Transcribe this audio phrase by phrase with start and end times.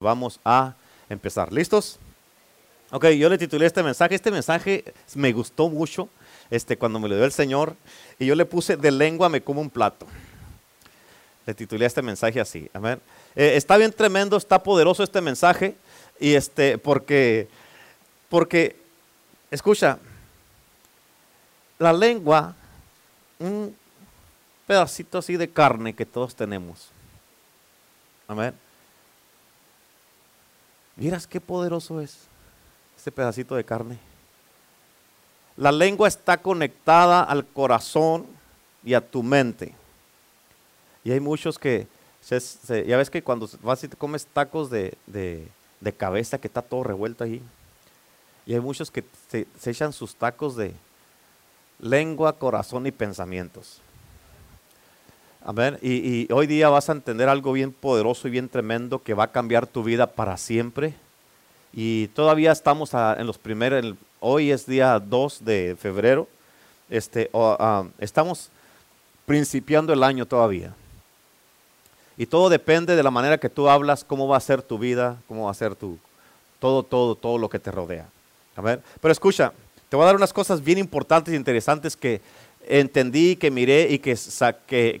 [0.00, 0.74] Vamos a
[1.10, 1.52] empezar.
[1.52, 1.98] ¿Listos?
[2.90, 4.14] Ok, yo le titulé este mensaje.
[4.14, 4.82] Este mensaje
[5.14, 6.08] me gustó mucho
[6.50, 7.76] este, cuando me lo dio el Señor.
[8.18, 10.06] Y yo le puse de lengua me como un plato.
[11.44, 12.70] Le titulé este mensaje así.
[12.72, 12.98] Amén.
[13.36, 15.76] Eh, está bien tremendo, está poderoso este mensaje.
[16.18, 17.48] Y este, porque,
[18.30, 18.76] porque,
[19.50, 19.98] escucha,
[21.78, 22.56] la lengua,
[23.38, 23.76] un
[24.66, 26.88] pedacito así de carne que todos tenemos.
[28.26, 28.69] Amén
[30.96, 32.18] Miras qué poderoso es
[32.96, 33.98] este pedacito de carne.
[35.56, 38.26] La lengua está conectada al corazón
[38.84, 39.74] y a tu mente.
[41.04, 41.86] Y hay muchos que,
[42.28, 44.96] ya ves que cuando vas y te comes tacos de,
[45.96, 47.42] cabeza que está todo revuelto ahí.
[48.46, 50.74] Y hay muchos que se, echan sus tacos de
[51.78, 53.80] lengua, corazón y pensamientos.
[55.42, 55.78] Amén.
[55.80, 59.24] Y, y, hoy día vas a entender algo bien poderoso y bien tremendo que va
[59.24, 60.94] a cambiar tu vida para siempre.
[61.72, 66.28] Y todavía estamos en los primeros, hoy es día 2 de febrero.
[66.90, 68.50] Este, ah, estamos
[69.24, 70.74] principiando el año todavía.
[72.18, 75.16] Y todo depende de la manera que tú hablas, cómo va a ser tu vida,
[75.26, 75.98] cómo va a ser tu,
[76.58, 78.06] todo, todo, todo lo que te rodea.
[78.56, 78.82] Amén.
[79.00, 79.54] Pero escucha,
[79.88, 82.20] te voy a dar unas cosas bien importantes e interesantes que
[82.66, 84.16] entendí, que miré y que,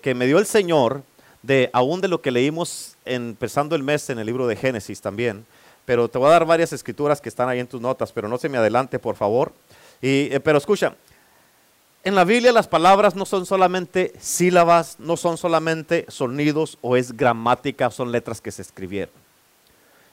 [0.02, 1.02] que, me dio el Señor
[1.42, 5.46] de aún de lo que leímos empezando el mes en el libro de Génesis también.
[5.84, 8.38] Pero te voy a dar varias escrituras que están ahí en tus notas, pero no
[8.38, 9.52] se me adelante, por favor.
[10.02, 10.94] Y, eh, pero escucha,
[12.04, 17.16] en la Biblia las palabras no son solamente sílabas, no son solamente sonidos o es
[17.16, 19.14] gramática, son letras que se escribieron.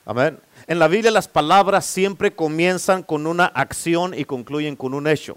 [0.04, 0.38] Amén.
[0.66, 5.36] En la Biblia las palabras siempre comienzan con una acción y concluyen con un hecho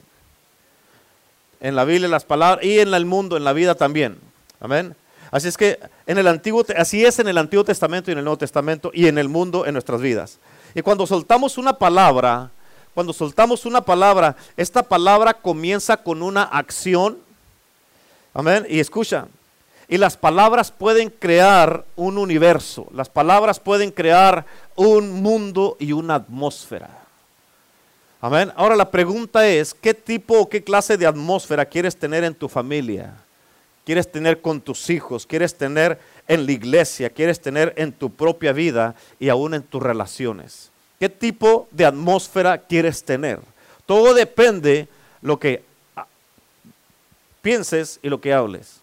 [1.62, 4.18] en la Biblia, las palabras, y en el mundo, en la vida también.
[4.60, 4.96] Amén.
[5.32, 8.26] Así es que en el Antiguo, así es en el Antiguo Testamento y en el
[8.26, 10.40] Nuevo Testamento y en el mundo, en nuestras vidas.
[10.76, 12.52] Y cuando soltamos una palabra,
[12.94, 17.18] cuando soltamos una palabra, esta palabra comienza con una acción.
[18.34, 18.66] Amén.
[18.70, 19.28] Y escucha,
[19.88, 24.46] y las palabras pueden crear un universo, las palabras pueden crear
[24.76, 27.01] un mundo y una atmósfera.
[28.22, 28.54] Amén.
[28.56, 32.48] Ahora la pregunta es, ¿qué tipo o qué clase de atmósfera quieres tener en tu
[32.48, 33.16] familia?
[33.84, 35.26] ¿Quieres tener con tus hijos?
[35.26, 37.10] ¿Quieres tener en la iglesia?
[37.10, 40.70] ¿Quieres tener en tu propia vida y aún en tus relaciones?
[41.00, 43.40] ¿Qué tipo de atmósfera quieres tener?
[43.88, 44.88] Todo depende
[45.24, 45.64] lo que
[47.42, 48.82] pienses y lo que hables.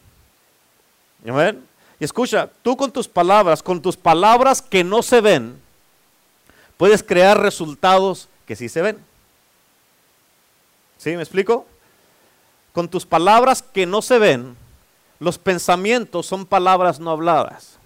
[1.27, 1.63] Amén.
[2.01, 5.61] Y escucha, tú con tus palabras, con tus palabras que no se ven,
[6.77, 9.08] puedes crear resultados que sí se ven.
[10.99, 11.17] ¿Sí?
[11.17, 11.65] ¿Me explico?
[12.73, 14.57] Con tus palabras que no se ven,
[15.21, 17.79] los pensamientos son palabras no habladas.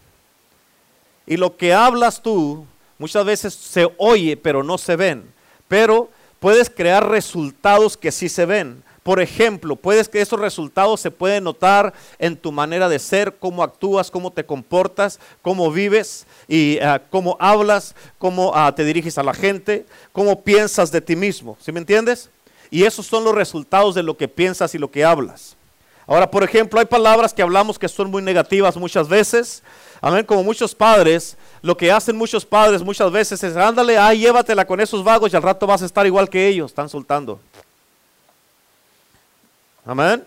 [1.26, 2.66] Y lo que hablas tú
[2.98, 5.32] muchas veces se oye, pero no se ven.
[5.68, 8.82] Pero puedes crear resultados que sí se ven.
[9.02, 13.64] Por ejemplo, puedes que esos resultados se pueden notar en tu manera de ser, cómo
[13.64, 19.24] actúas, cómo te comportas, cómo vives y ah, cómo hablas, cómo ah, te diriges a
[19.24, 21.56] la gente, cómo piensas de ti mismo.
[21.60, 22.30] ¿Sí me entiendes?
[22.72, 25.56] Y esos son los resultados de lo que piensas y lo que hablas.
[26.06, 29.62] Ahora, por ejemplo, hay palabras que hablamos que son muy negativas muchas veces.
[30.00, 34.66] Amén, como muchos padres, lo que hacen muchos padres muchas veces es, ándale, ay, llévatela
[34.66, 37.38] con esos vagos y al rato vas a estar igual que ellos, están soltando.
[39.84, 40.24] Amén.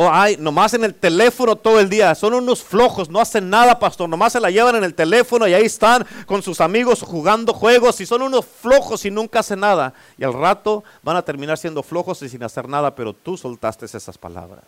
[0.00, 2.14] O hay nomás en el teléfono todo el día.
[2.14, 4.08] Son unos flojos, no hacen nada, pastor.
[4.08, 8.00] Nomás se la llevan en el teléfono y ahí están con sus amigos jugando juegos
[8.00, 9.92] y son unos flojos y nunca hacen nada.
[10.16, 13.86] Y al rato van a terminar siendo flojos y sin hacer nada, pero tú soltaste
[13.86, 14.62] esas palabras.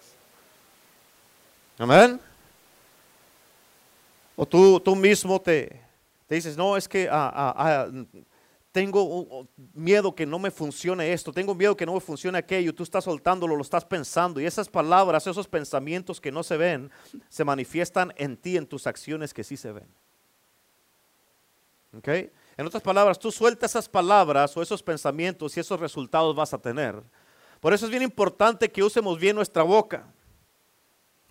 [1.78, 2.20] Amén.
[4.34, 5.80] O tú, tú mismo te,
[6.26, 7.86] te dices, no, es que ah, ah, ah,
[8.72, 12.82] tengo miedo que no me funcione esto, tengo miedo que no me funcione aquello, tú
[12.82, 16.90] estás soltándolo, lo estás pensando y esas palabras, esos pensamientos que no se ven,
[17.28, 19.88] se manifiestan en ti, en tus acciones que sí se ven.
[21.96, 22.08] ¿Ok?
[22.56, 26.58] En otras palabras, tú sueltas esas palabras o esos pensamientos y esos resultados vas a
[26.58, 27.02] tener.
[27.58, 30.06] Por eso es bien importante que usemos bien nuestra boca.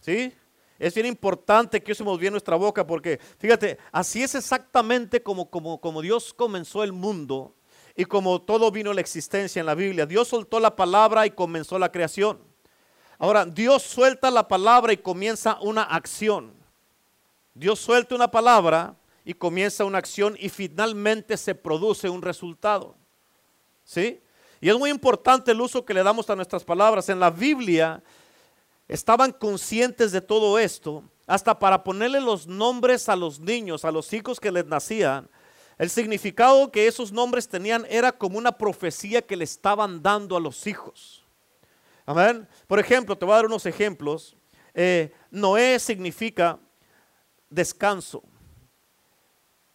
[0.01, 0.33] ¿Sí?
[0.79, 5.81] Es bien importante que usemos bien nuestra boca porque, fíjate, así es exactamente como, como,
[5.81, 7.53] como Dios comenzó el mundo
[7.97, 10.05] y como todo vino la existencia en la Biblia.
[10.05, 12.39] Dios soltó la palabra y comenzó la creación.
[13.17, 16.53] Ahora, Dios suelta la palabra y comienza una acción.
[17.53, 22.95] Dios suelta una palabra y comienza una acción y finalmente se produce un resultado.
[23.83, 24.21] ¿Sí?
[24.61, 27.09] Y es muy importante el uso que le damos a nuestras palabras.
[27.09, 28.01] En la Biblia
[28.89, 34.11] estaban conscientes de todo esto, hasta para ponerle los nombres a los niños, a los
[34.11, 35.29] hijos que les nacían,
[35.77, 40.39] El significado que esos nombres tenían era como una profecía que le estaban dando a
[40.41, 41.23] los hijos.
[42.05, 42.45] Amén.
[42.67, 44.35] Por ejemplo, te voy a dar unos ejemplos.
[44.73, 46.59] Eh, Noé significa
[47.49, 48.23] descanso.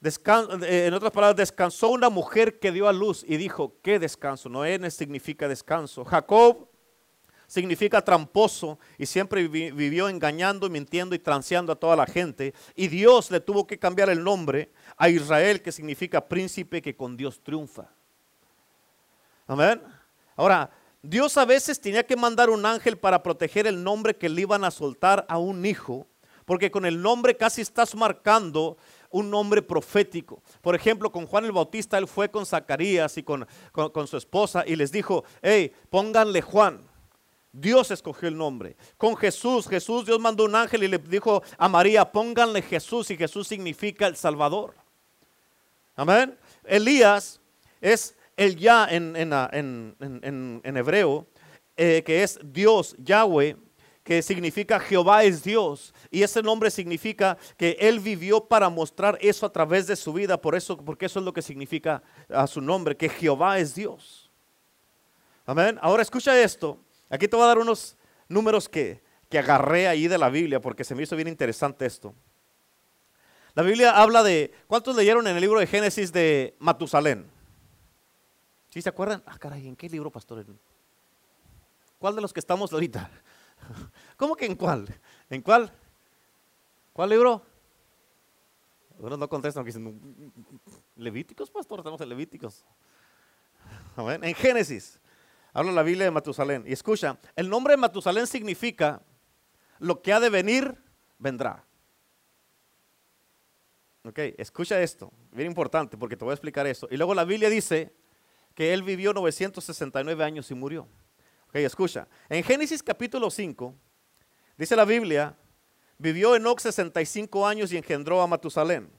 [0.03, 4.51] Eh, en otras palabras, descansó una mujer que dio a luz y dijo, ¿qué descanso?
[4.51, 6.05] Noé significa descanso.
[6.05, 6.69] Jacob
[7.47, 12.55] significa tramposo y siempre vivió engañando, mintiendo y transeando a toda la gente.
[12.75, 17.17] Y Dios le tuvo que cambiar el nombre a Israel, que significa príncipe que con
[17.17, 17.89] Dios triunfa.
[19.47, 19.83] Amén.
[20.37, 20.71] Ahora,
[21.03, 24.65] Dios a veces tenía que mandar un ángel para proteger el nombre que le iban
[24.65, 26.07] a soltar a un hijo,
[26.47, 28.77] porque con el nombre casi estás marcando
[29.11, 30.43] un nombre profético.
[30.61, 34.65] Por ejemplo, con Juan el Bautista, él fue con Zacarías y con, con su esposa
[34.67, 36.94] y les dijo, hey, pónganle Juan.
[37.55, 38.77] Dios escogió el nombre.
[38.97, 43.17] Con Jesús, Jesús, Dios mandó un ángel y le dijo a María, pónganle Jesús y
[43.17, 44.75] Jesús significa el Salvador.
[45.95, 46.37] Amén.
[46.65, 47.41] Elías
[47.81, 51.29] es el ya en, en, hebreo,
[51.77, 53.57] eh, que es Dios, Yahweh,
[54.03, 55.95] que significa Jehová es Dios.
[56.11, 60.41] Y ese nombre significa que él vivió para mostrar eso a través de su vida.
[60.41, 64.29] Por eso, porque eso es lo que significa a su nombre, que Jehová es Dios.
[65.47, 65.79] Amén.
[65.81, 66.81] Ahora escucha esto.
[67.11, 67.97] Aquí te voy a dar unos
[68.29, 72.15] números que, que agarré ahí de la Biblia porque se me hizo bien interesante esto.
[73.55, 77.31] La Biblia habla de, ¿cuántos leyeron en el libro de Génesis de Matusalén?
[78.71, 79.23] ¿Sí se acuerdan?
[79.27, 80.45] Ah, caray, ¿en qué libro, pastor?
[81.99, 83.09] ¿Cuál de los que estamos ahorita?
[84.17, 84.89] ¿Cómo que en cuál?
[85.31, 85.73] ¿En cuál?
[86.93, 87.47] ¿Cuál libro?
[88.97, 90.33] Algunos no contestan, dicen,
[90.97, 92.65] Levíticos, pastor, estamos en Levíticos.
[93.97, 95.01] En Génesis.
[95.55, 96.65] Habla la Biblia de Matusalén.
[96.67, 99.01] Y escucha, el nombre de Matusalén significa
[99.79, 100.77] lo que ha de venir,
[101.17, 101.65] vendrá.
[104.03, 106.89] Ok, escucha esto, bien importante porque te voy a explicar esto.
[106.91, 107.95] Y luego la Biblia dice
[108.55, 110.89] que él vivió 969 años y murió.
[111.49, 112.09] Ok, escucha.
[112.29, 113.75] En Génesis capítulo 5,
[114.59, 115.37] dice la Biblia,
[115.99, 118.91] vivió Enoch 65 años y engendró a Matusalén.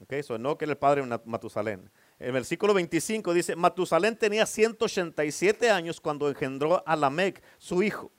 [0.00, 1.88] Ok, so Enoch era el padre de Matusalén.
[2.18, 8.10] El versículo 25 dice, Matusalén tenía 187 años cuando engendró a Lamec, su hijo.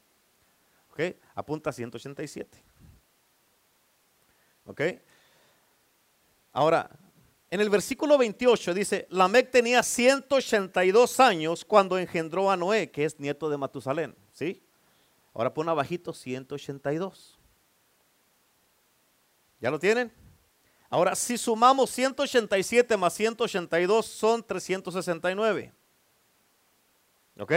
[0.91, 1.15] ¿Ok?
[1.35, 2.63] Apunta a 187.
[4.65, 4.81] ¿Ok?
[6.53, 6.89] Ahora,
[7.51, 13.19] en el versículo 28 dice, Lamec tenía 182 años cuando engendró a Noé, que es
[13.19, 14.15] nieto de Matusalén.
[14.31, 14.63] ¿Sí?
[15.33, 17.37] Ahora pone abajito 182.
[19.59, 20.13] ¿Ya lo tienen?
[20.89, 25.71] Ahora, si sumamos 187 más 182 son 369.
[27.37, 27.53] ¿Ok?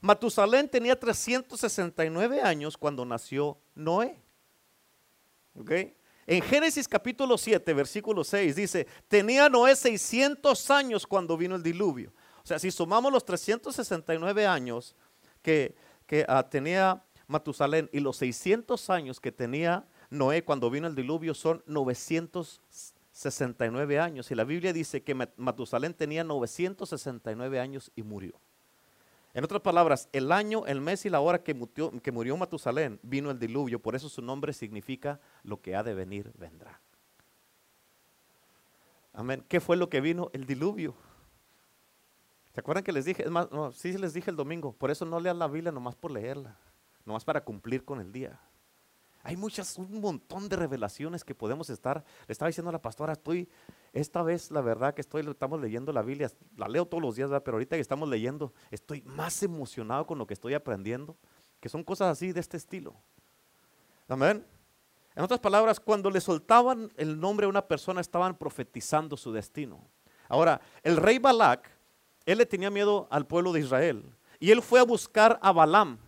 [0.00, 4.20] Matusalén tenía 369 años cuando nació Noé.
[5.54, 5.70] ¿Ok?
[6.26, 12.12] En Génesis capítulo 7, versículo 6 dice, tenía Noé 600 años cuando vino el diluvio.
[12.42, 14.96] O sea, si sumamos los 369 años
[15.42, 20.94] que, que ah, tenía Matusalén y los 600 años que tenía Noé cuando vino el
[20.94, 24.30] diluvio son 969 años.
[24.30, 28.34] Y la Biblia dice que Matusalén tenía 969 años y murió.
[29.32, 33.30] En otras palabras, el año, el mes y la hora que murió, que Matusalén vino
[33.30, 33.78] el diluvio.
[33.78, 36.78] Por eso su nombre significa lo que ha de venir vendrá.
[39.14, 39.42] Amén.
[39.48, 40.28] ¿Qué fue lo que vino?
[40.34, 40.94] El diluvio.
[42.52, 43.24] ¿Se acuerdan que les dije?
[43.24, 44.74] Es más, sí les dije el domingo.
[44.74, 46.58] Por eso no lean la Biblia nomás por leerla.
[47.06, 48.38] Nomás para cumplir con el día.
[49.24, 52.04] Hay muchas, un montón de revelaciones que podemos estar.
[52.26, 53.48] Le estaba diciendo a la pastora, estoy,
[53.92, 57.30] esta vez la verdad que estoy, estamos leyendo la Biblia, la leo todos los días,
[57.44, 61.16] pero ahorita que estamos leyendo, estoy más emocionado con lo que estoy aprendiendo,
[61.60, 62.94] que son cosas así de este estilo.
[64.08, 64.44] Amén.
[65.14, 69.86] En otras palabras, cuando le soltaban el nombre a una persona, estaban profetizando su destino.
[70.28, 71.70] Ahora, el rey Balak,
[72.24, 74.04] él le tenía miedo al pueblo de Israel.
[74.40, 75.98] Y él fue a buscar a Balaam,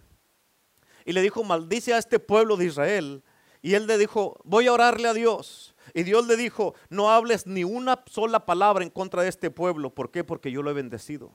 [1.05, 3.23] y le dijo, maldice a este pueblo de Israel.
[3.63, 5.75] Y él le dijo, voy a orarle a Dios.
[5.93, 9.91] Y Dios le dijo, no hables ni una sola palabra en contra de este pueblo.
[9.91, 10.25] ¿Por qué?
[10.25, 11.31] Porque yo lo he bendecido.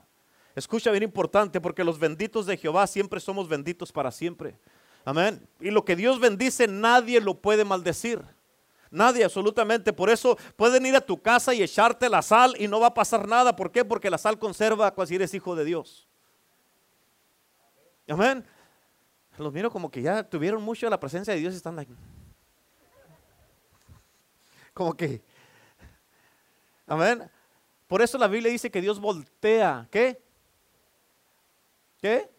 [0.56, 4.58] Escucha bien importante, porque los benditos de Jehová siempre somos benditos para siempre.
[5.04, 5.46] Amén.
[5.60, 8.20] Y lo que Dios bendice, nadie lo puede maldecir.
[8.90, 9.92] Nadie, absolutamente.
[9.92, 12.94] Por eso pueden ir a tu casa y echarte la sal y no va a
[12.94, 13.54] pasar nada.
[13.54, 13.84] ¿Por qué?
[13.84, 16.08] Porque la sal conserva si eres hijo de Dios.
[18.08, 18.44] Amén
[19.38, 21.92] los miro como que ya tuvieron mucho la presencia de Dios y están like.
[24.74, 25.22] Como que.
[26.86, 27.30] Amén.
[27.86, 29.88] Por eso la Biblia dice que Dios voltea.
[29.90, 30.22] ¿Qué?
[32.00, 32.30] ¿Qué?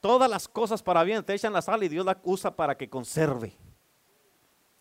[0.00, 1.24] Todas las cosas para bien.
[1.24, 3.56] Te echan la sal y Dios la usa para que conserve.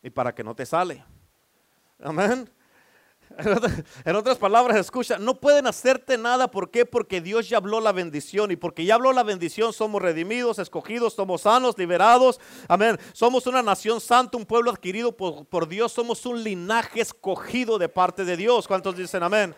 [0.02, 1.04] Y para que no te sale.
[2.00, 2.50] Amén.
[4.06, 6.50] En otras palabras, escucha, no pueden hacerte nada.
[6.50, 6.86] ¿Por qué?
[6.86, 8.52] Porque Dios ya habló la bendición.
[8.52, 12.40] Y porque ya habló la bendición, somos redimidos, escogidos, somos sanos, liberados.
[12.68, 12.98] Amén.
[13.14, 15.92] Somos una nación santa, un pueblo adquirido por, por Dios.
[15.92, 18.68] Somos un linaje escogido de parte de Dios.
[18.68, 19.56] ¿Cuántos dicen amén?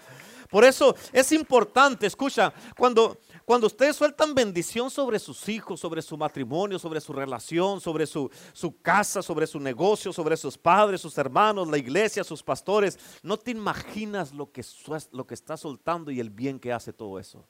[0.50, 6.18] Por eso es importante, escucha, cuando, cuando ustedes sueltan bendición sobre sus hijos, sobre su
[6.18, 11.18] matrimonio, sobre su relación, sobre su, su, casa, sobre su negocio, sobre sus padres, sus
[11.18, 14.66] hermanos, la iglesia, sus pastores, no te imaginas lo que,
[15.14, 17.48] lo que está soltando y el bien que hace todo eso.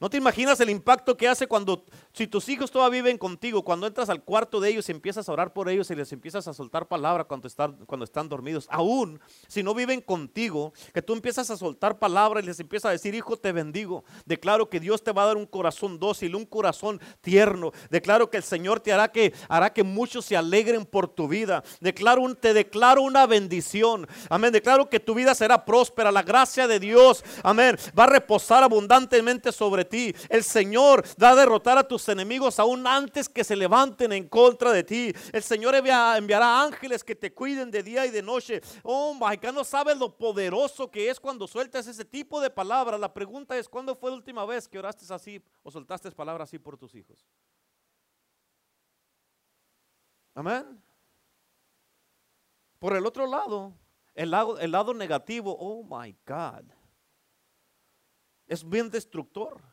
[0.00, 3.84] ¿No te imaginas el impacto que hace cuando, si tus hijos todavía viven contigo, cuando
[3.84, 6.54] entras al cuarto de ellos y empiezas a orar por ellos y les empiezas a
[6.54, 8.68] soltar palabra cuando están, cuando están dormidos?
[8.70, 12.92] Aún si no viven contigo, que tú empiezas a soltar palabra y les empiezas a
[12.92, 14.04] decir, hijo, te bendigo.
[14.24, 17.72] Declaro que Dios te va a dar un corazón dócil, un corazón tierno.
[17.90, 21.64] Declaro que el Señor te hará que, hará que muchos se alegren por tu vida.
[21.80, 24.06] Declaro te declaro una bendición.
[24.30, 24.52] Amén.
[24.52, 26.12] Declaro que tu vida será próspera.
[26.12, 29.87] La gracia de Dios, amén, va a reposar abundantemente sobre ti.
[30.28, 34.72] El Señor va a derrotar a tus enemigos aún antes que se levanten en contra
[34.72, 35.12] de ti.
[35.32, 38.60] El Señor enviará ángeles que te cuiden de día y de noche.
[38.82, 43.00] Oh, my no sabes lo poderoso que es cuando sueltas ese tipo de palabras.
[43.00, 46.58] La pregunta es, ¿cuándo fue la última vez que oraste así o soltaste palabras así
[46.58, 47.26] por tus hijos?
[50.34, 50.82] Amén.
[52.78, 53.74] Por el otro lado,
[54.14, 56.64] el lado negativo, oh my God,
[58.46, 59.67] es bien destructor.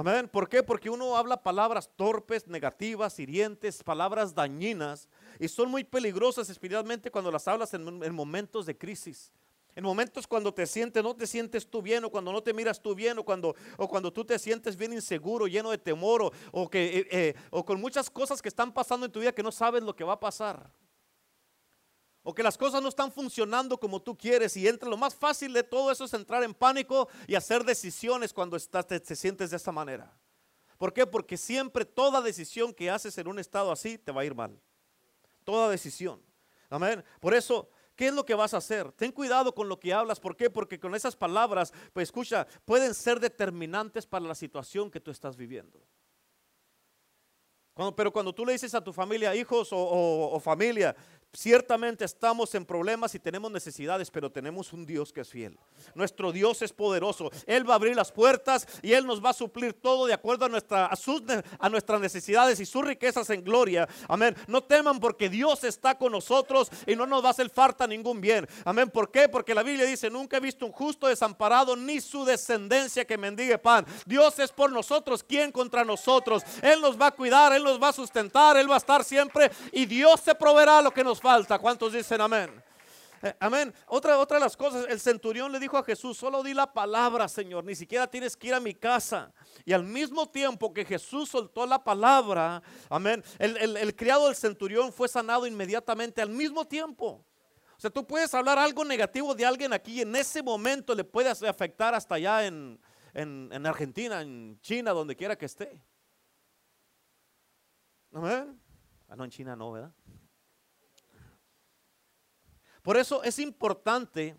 [0.00, 0.30] Amén.
[0.30, 0.62] ¿Por qué?
[0.62, 7.30] Porque uno habla palabras torpes, negativas, hirientes, palabras dañinas y son muy peligrosas espiritualmente cuando
[7.30, 9.30] las hablas en, momentos de crisis.
[9.76, 12.80] En momentos cuando te sientes, no te sientes tú bien, o cuando no te miras
[12.80, 16.70] tú bien, o cuando, o cuando tú te sientes bien inseguro, lleno de temor, o,
[16.70, 19.52] que, eh, eh, o con muchas cosas que están pasando en tu vida que no
[19.52, 20.70] sabes lo que va a pasar
[22.30, 25.52] o que las cosas no están funcionando como tú quieres y entra lo más fácil
[25.52, 29.56] de todo eso es entrar en pánico y hacer decisiones cuando estás, te, sientes de
[29.56, 30.16] esta manera.
[30.78, 31.08] ¿Por qué?
[31.08, 34.56] Porque siempre toda decisión que haces en un estado así te va a ir mal.
[35.42, 36.22] Toda decisión.
[36.68, 37.02] Amén.
[37.18, 38.92] Por eso, ¿qué es lo que vas a hacer?
[38.92, 40.20] Ten cuidado con lo que hablas.
[40.20, 40.50] ¿Por qué?
[40.50, 45.36] Porque con esas palabras, pues escucha, pueden ser determinantes para la situación que tú estás
[45.36, 45.84] viviendo.
[47.96, 50.94] pero cuando tú le dices a tu familia, hijos o familia,
[51.32, 55.56] Ciertamente estamos en problemas y tenemos necesidades, pero tenemos un Dios que es fiel.
[55.94, 57.30] Nuestro Dios es poderoso.
[57.46, 60.46] Él va a abrir las puertas y Él nos va a suplir todo de acuerdo
[60.46, 60.90] a,
[61.58, 63.88] a nuestras necesidades y sus riquezas en gloria.
[64.08, 64.36] Amén.
[64.48, 68.20] No teman porque Dios está con nosotros y no nos va a hacer falta ningún
[68.20, 68.48] bien.
[68.64, 68.90] Amén.
[68.90, 69.28] ¿Por qué?
[69.28, 73.56] Porque la Biblia dice, nunca he visto un justo desamparado ni su descendencia que mendigue
[73.56, 73.86] pan.
[74.04, 75.22] Dios es por nosotros.
[75.22, 76.42] ¿Quién contra nosotros?
[76.60, 79.50] Él nos va a cuidar, Él nos va a sustentar, Él va a estar siempre
[79.70, 81.58] y Dios se proveerá lo que nos falta.
[81.58, 82.50] ¿Cuántos dicen amén?
[83.22, 83.72] Eh, amén.
[83.86, 87.28] Otra, otra de las cosas, el centurión le dijo a Jesús, solo di la palabra,
[87.28, 89.32] Señor, ni siquiera tienes que ir a mi casa.
[89.64, 94.92] Y al mismo tiempo que Jesús soltó la palabra, amén, el, el criado del centurión
[94.92, 97.26] fue sanado inmediatamente al mismo tiempo.
[97.76, 101.04] O sea, tú puedes hablar algo negativo de alguien aquí y en ese momento le
[101.04, 102.78] puede afectar hasta allá en,
[103.14, 105.82] en, en Argentina, en China, donde quiera que esté.
[108.12, 108.60] Amén.
[109.08, 109.92] Ah, no, en China no, ¿verdad?
[112.82, 114.36] Por eso es importante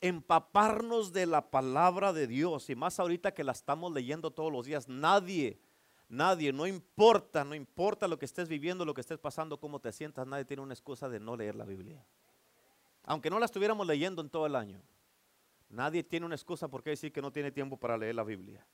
[0.00, 4.66] empaparnos de la palabra de Dios y más ahorita que la estamos leyendo todos los
[4.66, 4.88] días.
[4.88, 5.60] Nadie,
[6.08, 9.92] nadie, no importa, no importa lo que estés viviendo, lo que estés pasando, cómo te
[9.92, 12.04] sientas, nadie tiene una excusa de no leer la Biblia.
[13.04, 14.82] Aunque no la estuviéramos leyendo en todo el año,
[15.68, 18.66] nadie tiene una excusa por qué decir que no tiene tiempo para leer la Biblia.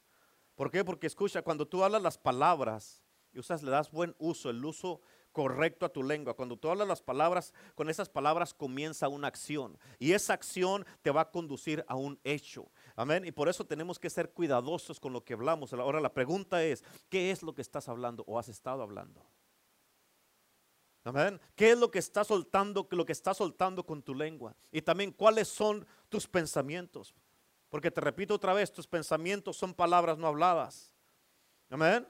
[0.55, 0.85] ¿Por qué?
[0.85, 5.01] Porque escucha, cuando tú hablas las palabras y usas, le das buen uso, el uso
[5.39, 6.35] correcto a tu lengua.
[6.35, 9.79] Cuando tú hablas las palabras, con esas palabras comienza una acción.
[10.01, 12.73] Y esa acción te va a conducir a un hecho.
[12.97, 13.25] Amén.
[13.25, 15.73] Y por eso tenemos que ser cuidadosos con lo que hablamos.
[15.73, 19.25] Ahora la pregunta es, ¿qué es lo que estás hablando o has estado hablando?
[21.05, 21.41] Amén.
[21.55, 24.57] ¿Qué es lo que estás soltando, lo que estás soltando con tu lengua?
[24.73, 27.15] Y también cuáles son tus pensamientos.
[27.69, 30.93] Porque te repito otra vez, tus pensamientos son palabras no habladas.
[31.71, 32.05] Amén.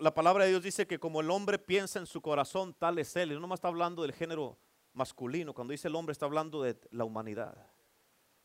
[0.00, 3.16] La, palabra de Dios dice que como el hombre piensa en su corazón, tal es
[3.16, 3.32] él.
[3.32, 4.56] Y no más está hablando del género
[4.92, 5.52] masculino.
[5.54, 7.56] Cuando dice el hombre, está hablando de la humanidad.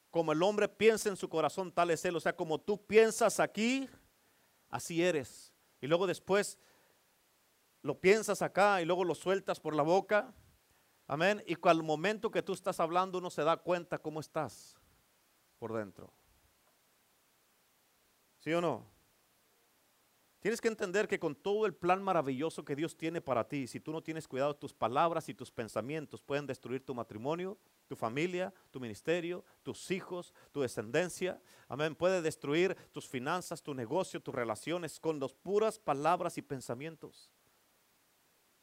[0.10, 2.16] Como el hombre piensa en su corazón, tal es él.
[2.16, 3.88] O sea, como tú piensas aquí,
[4.70, 5.54] así eres.
[5.80, 6.58] Y luego después
[7.84, 10.34] lo piensas acá y luego lo sueltas por la boca.
[11.06, 11.44] Amén.
[11.46, 14.76] Y al momento que tú estás hablando, uno se da cuenta cómo estás
[15.60, 16.12] por dentro.
[18.40, 18.97] ¿Sí o no?
[20.40, 23.80] Tienes que entender que con todo el plan maravilloso que Dios tiene para ti, si
[23.80, 28.54] tú no tienes cuidado, tus palabras y tus pensamientos pueden destruir tu matrimonio, tu familia,
[28.70, 31.42] tu ministerio, tus hijos, tu descendencia.
[31.68, 31.96] Amén.
[31.96, 37.32] Puede destruir tus finanzas, tu negocio, tus relaciones con las puras palabras y pensamientos.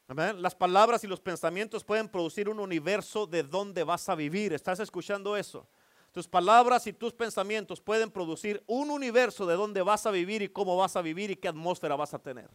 [0.07, 0.41] Amén.
[0.41, 4.53] Las palabras y los pensamientos pueden producir un universo de donde vas a vivir.
[4.53, 5.67] ¿Estás escuchando eso?
[6.15, 10.49] Tus palabras y tus pensamientos pueden producir un universo de donde vas a vivir y
[10.49, 12.49] cómo vas a vivir y qué atmósfera vas a tener.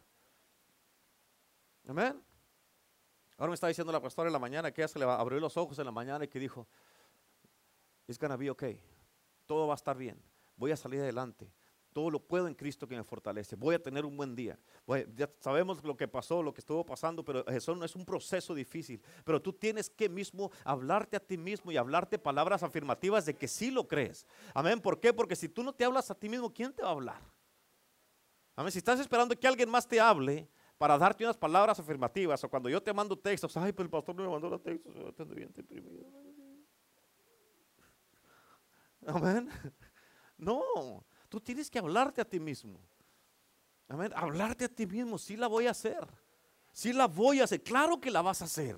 [1.86, 2.24] Amén.
[3.38, 5.58] Ahora me está diciendo la pastora en la mañana que ella se le abrió los
[5.58, 6.70] ojos en la mañana y que dijo,
[8.08, 8.82] it's gonna be okay.
[9.46, 10.24] Todo va a estar bien.
[10.56, 11.52] Voy a salir adelante.
[11.94, 13.56] Todo lo puedo en Cristo que me fortalece.
[13.56, 14.58] Voy a tener un buen día.
[15.16, 18.54] ya sabemos lo que pasó, lo que estuvo pasando, pero eso no es un proceso
[18.54, 19.02] difícil.
[19.24, 23.48] Pero tú tienes que mismo hablarte a ti mismo y hablarte palabras afirmativas de que
[23.48, 24.26] sí lo crees.
[24.54, 24.80] Amén.
[24.80, 25.14] ¿Por qué?
[25.14, 27.22] Porque si tú no te hablas a ti mismo, ¿quién te va a hablar?
[28.56, 28.72] Amén.
[28.72, 30.48] Si estás esperando que alguien más te hable,
[30.80, 32.42] para darte unas palabras afirmativas.
[32.44, 34.96] O cuando yo te mando textos, ay, pero el pastor no me mandó los textos,
[34.96, 36.08] yo bien deprimido.
[39.06, 39.50] Amén.
[40.42, 42.80] No, tú tienes que hablarte a ti mismo.
[43.88, 44.12] Amén.
[44.16, 46.06] Hablarte a ti mismo, sí la voy a hacer.
[46.72, 47.64] Sí la voy a hacer.
[47.64, 48.76] Claro que la vas a hacer.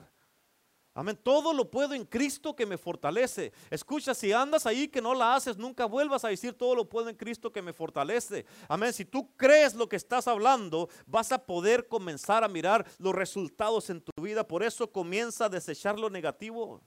[0.93, 1.17] Amén.
[1.23, 3.53] Todo lo puedo en Cristo que me fortalece.
[3.69, 7.09] Escucha, si andas ahí que no la haces, nunca vuelvas a decir todo lo puedo
[7.09, 8.45] en Cristo que me fortalece.
[8.67, 8.91] Amén.
[8.91, 13.89] Si tú crees lo que estás hablando, vas a poder comenzar a mirar los resultados
[13.89, 14.45] en tu vida.
[14.45, 16.81] Por eso comienza a desechar lo negativo.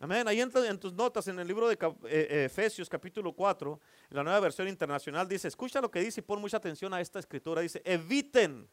[0.00, 0.26] Amén.
[0.26, 4.16] Ahí entra en tus notas en el libro de eh, eh, Efesios capítulo 4, en
[4.16, 7.20] la nueva versión internacional, dice, escucha lo que dice y pon mucha atención a esta
[7.20, 7.62] escritura.
[7.62, 8.68] Dice, eviten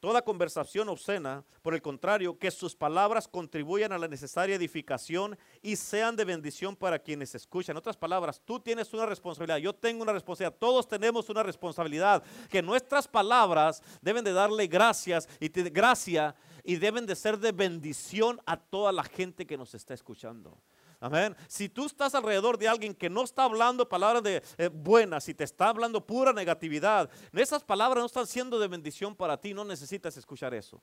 [0.00, 5.76] toda conversación obscena, por el contrario, que sus palabras contribuyan a la necesaria edificación y
[5.76, 7.74] sean de bendición para quienes escuchan.
[7.74, 12.22] En otras palabras, tú tienes una responsabilidad, yo tengo una responsabilidad, todos tenemos una responsabilidad,
[12.48, 16.34] que nuestras palabras deben de darle gracias y gracia
[16.68, 20.60] y deben de ser de bendición a toda la gente que nos está escuchando.
[21.00, 21.34] Amén.
[21.46, 25.32] Si tú estás alrededor de alguien que no está hablando palabras de, eh, buenas, si
[25.32, 29.64] te está hablando pura negatividad, esas palabras no están siendo de bendición para ti, no
[29.64, 30.82] necesitas escuchar eso.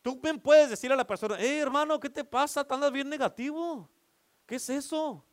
[0.00, 2.62] Tú bien puedes decir a la persona, hey hermano, ¿qué te pasa?
[2.62, 3.90] ¿Te andas bien negativo?
[4.46, 5.24] ¿Qué es eso?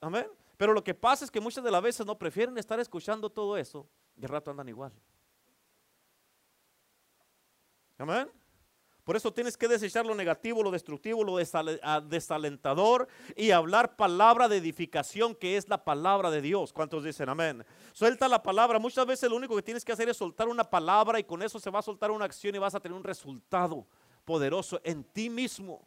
[0.00, 0.26] Amén.
[0.56, 3.56] Pero lo que pasa es que muchas de las veces no prefieren estar escuchando todo
[3.56, 4.92] eso y al rato andan igual.
[7.98, 8.30] Amén.
[9.06, 13.06] Por eso tienes que desechar lo negativo, lo destructivo, lo desalentador
[13.36, 16.72] y hablar palabra de edificación que es la palabra de Dios.
[16.72, 17.64] ¿Cuántos dicen amén?
[17.92, 18.80] Suelta la palabra.
[18.80, 21.60] Muchas veces lo único que tienes que hacer es soltar una palabra y con eso
[21.60, 23.86] se va a soltar una acción y vas a tener un resultado
[24.24, 25.86] poderoso en ti mismo.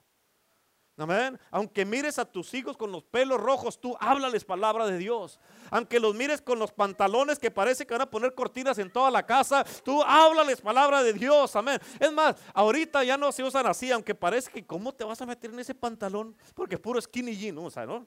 [1.00, 1.40] Amén.
[1.50, 5.40] Aunque mires a tus hijos con los pelos rojos, tú háblales palabra de Dios.
[5.72, 9.10] Aunque los mires con los pantalones que parece que van a poner cortinas en toda
[9.10, 11.56] la casa, tú háblales palabra de Dios.
[11.56, 11.80] Amén.
[12.00, 15.26] Es más, ahorita ya no se usan así, aunque parece que cómo te vas a
[15.26, 17.64] meter en ese pantalón, porque es puro skinny jean, ¿no?
[17.64, 18.06] O ¿no?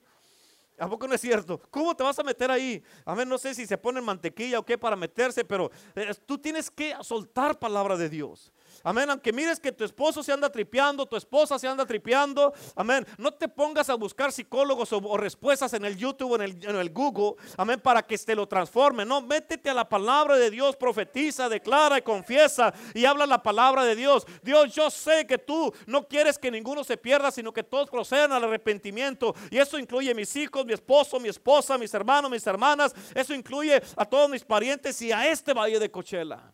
[0.79, 1.61] ¿A poco no es cierto?
[1.71, 2.83] ¿Cómo te vas a meter ahí?
[3.05, 6.39] A ver, no sé si se pone mantequilla o qué para meterse, pero eh, tú
[6.39, 8.53] tienes que soltar palabra de Dios.
[8.83, 9.11] Amén.
[9.11, 12.53] Aunque mires que tu esposo se anda tripeando, tu esposa se anda tripeando.
[12.75, 13.07] Amén.
[13.19, 17.35] No te pongas a buscar psicólogos o, respuestas en el YouTube o en el, Google.
[17.57, 17.81] Amén.
[17.81, 19.05] Para que te lo transforme.
[19.05, 23.85] No, métete a la palabra de Dios, profetiza, declara y confiesa y habla la palabra
[23.85, 24.27] de Dios.
[24.43, 28.33] Dios, yo sé que tú no quieres que ninguno se pierda, sino que todos procedan
[28.33, 29.35] al arrepentimiento.
[29.51, 32.95] Y eso incluye mis hijos, mi esposo, mi esposa, mis hermanos, mis hermanas.
[33.15, 36.53] Eso incluye a todos mis parientes y a este valle de Cochela.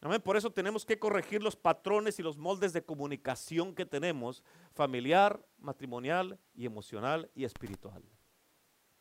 [0.00, 5.44] Por eso tenemos que corregir los patrones y los moldes de comunicación que tenemos, familiar,
[5.58, 8.02] matrimonial y emocional y espiritual.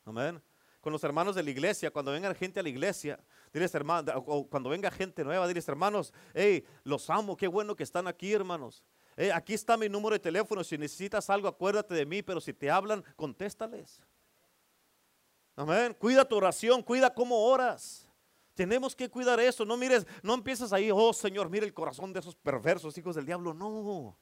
[0.05, 0.41] Amén.
[0.81, 3.19] Con los hermanos de la iglesia, cuando venga gente a la iglesia,
[3.53, 7.83] diles hermanos, o cuando venga gente nueva, diles hermanos, hey, los amo, qué bueno que
[7.83, 8.83] están aquí, hermanos.
[9.33, 12.71] aquí está mi número de teléfono, si necesitas algo, acuérdate de mí, pero si te
[12.71, 14.01] hablan, contéstales.
[15.55, 15.95] Amén.
[15.99, 18.06] Cuida tu oración, cuida cómo oras.
[18.57, 19.63] Tenemos que cuidar eso.
[19.63, 23.23] No mires, no empiezas ahí, oh Señor, mire el corazón de esos perversos hijos del
[23.23, 23.53] diablo.
[23.53, 24.17] No.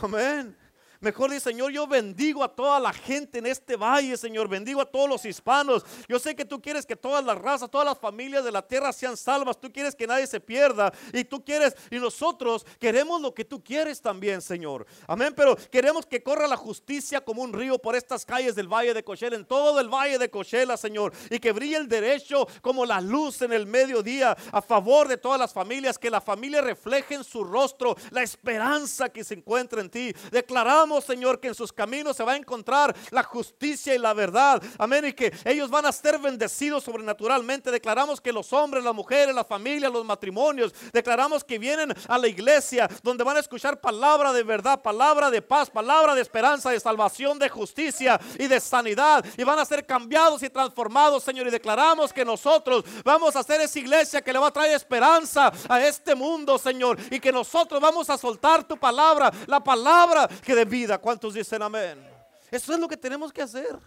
[0.00, 0.56] Amén.
[1.02, 4.46] Mejor dice, Señor, yo bendigo a toda la gente en este valle, Señor.
[4.46, 5.84] Bendigo a todos los hispanos.
[6.08, 8.92] Yo sé que tú quieres que todas las razas, todas las familias de la tierra
[8.92, 9.60] sean salvas.
[9.60, 10.92] Tú quieres que nadie se pierda.
[11.12, 14.86] Y tú quieres, y nosotros queremos lo que tú quieres también, Señor.
[15.08, 15.34] Amén.
[15.36, 19.02] Pero queremos que corra la justicia como un río por estas calles del valle de
[19.02, 21.12] Cochela, en todo el valle de Cochela, Señor.
[21.30, 25.40] Y que brille el derecho como la luz en el mediodía a favor de todas
[25.40, 25.98] las familias.
[25.98, 30.14] Que la familia refleje en su rostro la esperanza que se encuentra en ti.
[30.30, 34.62] Declaramos Señor, que en sus caminos se va a encontrar la justicia y la verdad.
[34.78, 35.06] Amén.
[35.06, 37.70] Y que ellos van a ser bendecidos sobrenaturalmente.
[37.70, 42.28] Declaramos que los hombres, las mujeres, las familias, los matrimonios, declaramos que vienen a la
[42.28, 46.80] iglesia donde van a escuchar palabra de verdad, palabra de paz, palabra de esperanza, de
[46.80, 49.24] salvación, de justicia y de sanidad.
[49.36, 51.46] Y van a ser cambiados y transformados, Señor.
[51.46, 55.52] Y declaramos que nosotros vamos a ser esa iglesia que le va a traer esperanza
[55.68, 56.98] a este mundo, Señor.
[57.10, 60.64] Y que nosotros vamos a soltar tu palabra, la palabra que de
[61.00, 62.04] ¿Cuántos dicen amén?
[62.50, 63.78] Eso es lo que tenemos que hacer.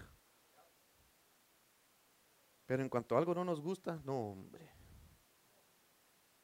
[2.65, 4.71] Pero en cuanto algo no nos gusta, no, hombre.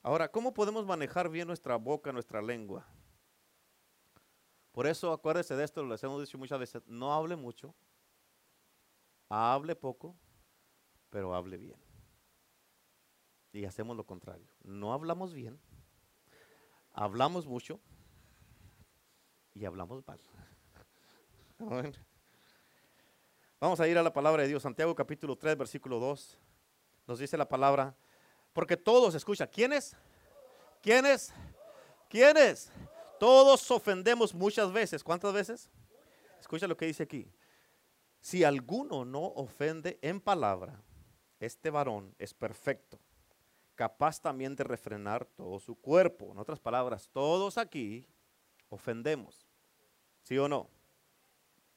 [0.04, 2.86] Ahora, ¿cómo podemos manejar bien nuestra boca, nuestra lengua?
[4.72, 7.76] Por eso acuérdese de esto, lo hemos dicho muchas veces, no hable mucho,
[9.28, 10.16] hable poco,
[11.10, 11.80] pero hable bien.
[13.52, 14.48] Y hacemos lo contrario.
[14.64, 15.60] No hablamos bien,
[16.94, 17.82] hablamos mucho
[19.54, 20.20] y hablamos mal.
[23.60, 24.64] Vamos a ir a la palabra de Dios.
[24.64, 26.40] Santiago capítulo 3, versículo 2.
[27.08, 27.96] Nos dice la palabra,
[28.54, 29.96] porque todos, escucha, ¿quiénes?
[30.82, 31.34] ¿Quiénes?
[32.10, 32.72] ¿Quiénes?
[33.20, 35.04] Todos ofendemos muchas veces.
[35.04, 35.70] ¿Cuántas veces?
[36.40, 37.32] Escucha lo que dice aquí.
[38.20, 40.82] Si alguno no ofende en palabra,
[41.40, 43.00] este varón es perfecto,
[43.74, 46.32] capaz también de refrenar todo su cuerpo.
[46.32, 48.08] En otras palabras, todos aquí
[48.70, 49.41] ofendemos.
[50.24, 50.70] ¿Sí o no?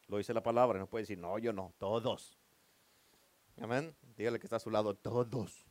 [0.08, 2.38] Lo dice la palabra, no puede decir, no, yo no, todos.
[3.60, 3.96] Amén.
[4.16, 5.66] Dígale que está a su lado, todos.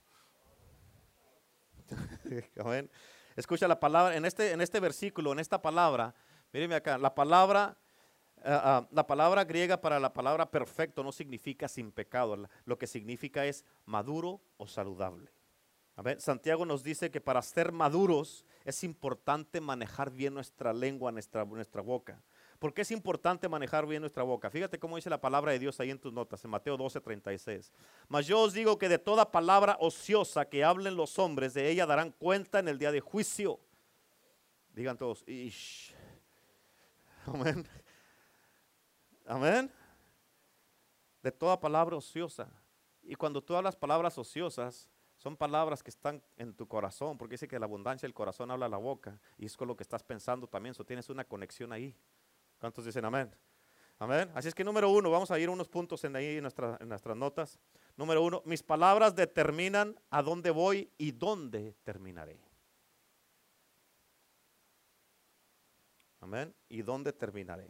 [2.59, 2.89] Amén.
[3.35, 6.13] Escucha la palabra, en este, en este versículo, en esta palabra,
[6.51, 7.77] míreme acá, la palabra,
[8.43, 13.45] ah, la palabra griega para la palabra perfecto no significa sin pecado, lo que significa
[13.45, 15.31] es maduro o saludable.
[16.17, 21.81] Santiago nos dice que para ser maduros es importante manejar bien nuestra lengua, nuestra, nuestra
[21.81, 22.23] boca.
[22.63, 24.49] ¿Por qué es importante manejar bien nuestra boca?
[24.49, 27.73] Fíjate cómo dice la palabra de Dios ahí en tus notas, en Mateo 12, 36.
[28.07, 31.85] Mas yo os digo que de toda palabra ociosa que hablen los hombres, de ella
[31.85, 33.59] darán cuenta en el día de juicio.
[34.73, 35.93] Digan todos, Ish.
[37.25, 37.67] Amén.
[39.27, 39.69] Amén.
[41.21, 42.47] De toda palabra ociosa.
[43.01, 47.49] Y cuando tú hablas palabras ociosas, son palabras que están en tu corazón, porque dice
[47.49, 50.47] que la abundancia del corazón habla la boca, y es con lo que estás pensando
[50.47, 51.93] también, eso tienes una conexión ahí.
[52.63, 53.29] ¿Cuántos dicen amén?
[53.99, 54.31] Amén.
[54.33, 57.17] Así es que número uno, vamos a ir unos puntos en ahí en, en nuestras
[57.17, 57.59] notas.
[57.97, 62.39] Número uno, mis palabras determinan a dónde voy y dónde terminaré.
[66.21, 66.55] Amén.
[66.69, 67.69] ¿Y dónde terminaré?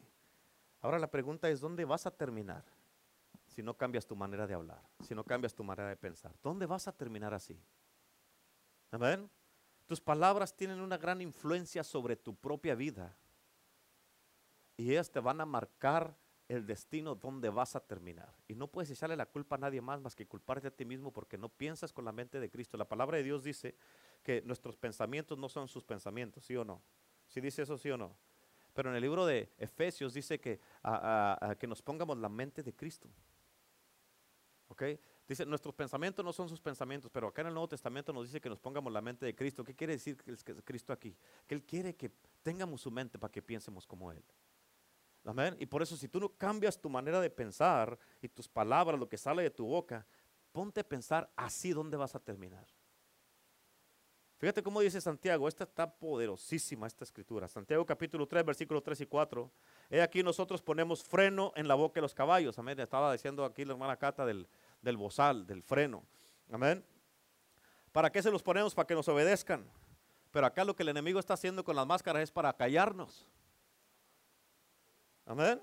[0.81, 2.63] Ahora la pregunta es, ¿dónde vas a terminar?
[3.47, 6.35] si no cambias tu manera de hablar, si no cambias tu manera de pensar?
[6.43, 7.59] ¿Dónde vas a terminar así?
[8.91, 9.27] Amén.
[9.87, 13.17] Tus palabras tienen una gran influencia sobre tu propia vida.
[14.77, 18.33] Y ellas te van a marcar el destino donde vas a terminar.
[18.47, 21.11] Y no puedes echarle la culpa a nadie más más que culparte a ti mismo
[21.11, 22.77] porque no piensas con la mente de Cristo.
[22.77, 23.75] La palabra de Dios dice
[24.23, 26.81] que nuestros pensamientos no son sus pensamientos, ¿sí o no?
[27.27, 28.15] ¿Sí dice eso, sí o no?
[28.73, 30.59] Pero en el libro de Efesios dice que,
[31.59, 33.09] que nos pongamos la mente de Cristo.
[35.27, 38.41] Dice, nuestros pensamientos no son sus pensamientos, pero acá en el Nuevo Testamento nos dice
[38.41, 39.63] que nos pongamos la mente de Cristo.
[39.63, 40.17] ¿Qué quiere decir
[40.65, 41.15] Cristo aquí?
[41.47, 44.23] Que Él quiere que tengamos su mente para que piensemos como Él.
[45.25, 45.55] Amén.
[45.59, 49.07] Y por eso si tú no cambias tu manera de pensar y tus palabras, lo
[49.07, 50.05] que sale de tu boca,
[50.51, 52.65] ponte a pensar así dónde vas a terminar.
[54.37, 57.47] Fíjate cómo dice Santiago, esta está poderosísima esta escritura.
[57.47, 59.49] Santiago capítulo 3, versículos 3 y 4.
[59.89, 62.59] He aquí nosotros ponemos freno en la boca de los caballos.
[62.59, 62.77] Amén.
[62.81, 64.45] Estaba diciendo aquí la hermana Cata del,
[64.81, 66.03] del bozal, del freno.
[66.51, 66.83] Amén.
[67.93, 68.75] ¿Para qué se los ponemos?
[68.75, 69.65] Para que nos obedezcan.
[70.31, 73.25] Pero acá lo que el enemigo está haciendo con las máscaras es para callarnos.
[75.25, 75.61] Amén.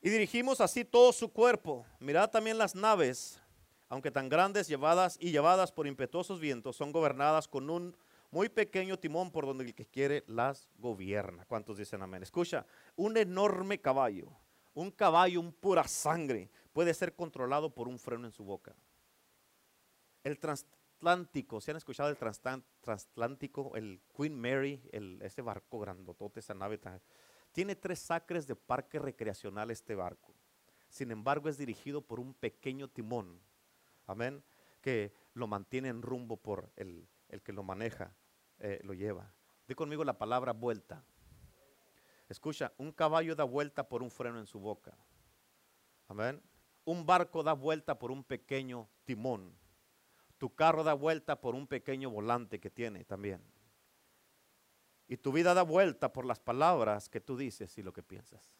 [0.00, 1.86] Y dirigimos así todo su cuerpo.
[1.98, 3.40] Mirad también las naves,
[3.88, 7.96] aunque tan grandes llevadas y llevadas por impetuosos vientos, son gobernadas con un
[8.30, 11.44] muy pequeño timón por donde el que quiere las gobierna.
[11.46, 12.22] ¿Cuántos dicen amén?
[12.22, 14.30] Escucha, un enorme caballo
[14.74, 18.74] un caballo, un pura sangre, puede ser controlado por un freno en su boca.
[20.24, 23.72] El transatlántico, ¿se han escuchado el transatlántico?
[23.76, 24.82] El Queen Mary,
[25.20, 26.78] ese barco grandotote, esa nave
[27.54, 30.34] Tiene tres acres de parque recreacional este barco.
[30.88, 33.40] Sin embargo, es dirigido por un pequeño timón.
[34.08, 34.42] Amén.
[34.80, 37.06] Que lo mantiene en rumbo por el,
[37.44, 38.12] que lo maneja,
[38.58, 39.32] eh, lo lleva.
[39.68, 41.04] Di conmigo la palabra vuelta.
[42.28, 44.98] Escucha, un caballo da vuelta por un freno en su boca.
[46.08, 46.42] Amén.
[46.84, 49.56] Un barco da vuelta por un pequeño timón.
[50.38, 53.53] Tu carro da vuelta por un pequeño volante que tiene también.
[55.08, 58.50] Y tu vida da vuelta por las palabras que tú dices y lo que piensas.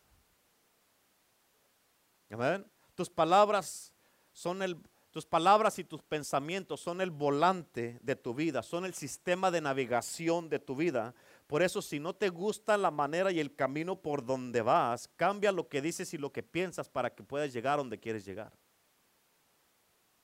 [2.30, 2.66] Amén.
[2.94, 3.92] Tus palabras
[4.32, 4.76] son el,
[5.10, 9.60] tus palabras y tus pensamientos son el volante de tu vida, son el sistema de
[9.60, 11.14] navegación de tu vida.
[11.46, 15.52] Por eso si no te gusta la manera y el camino por donde vas, cambia
[15.52, 18.52] lo que dices y lo que piensas para que puedas llegar donde quieres llegar.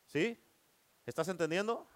[0.06, 0.42] ¿Sí?
[1.06, 1.86] ¿Estás entendiendo?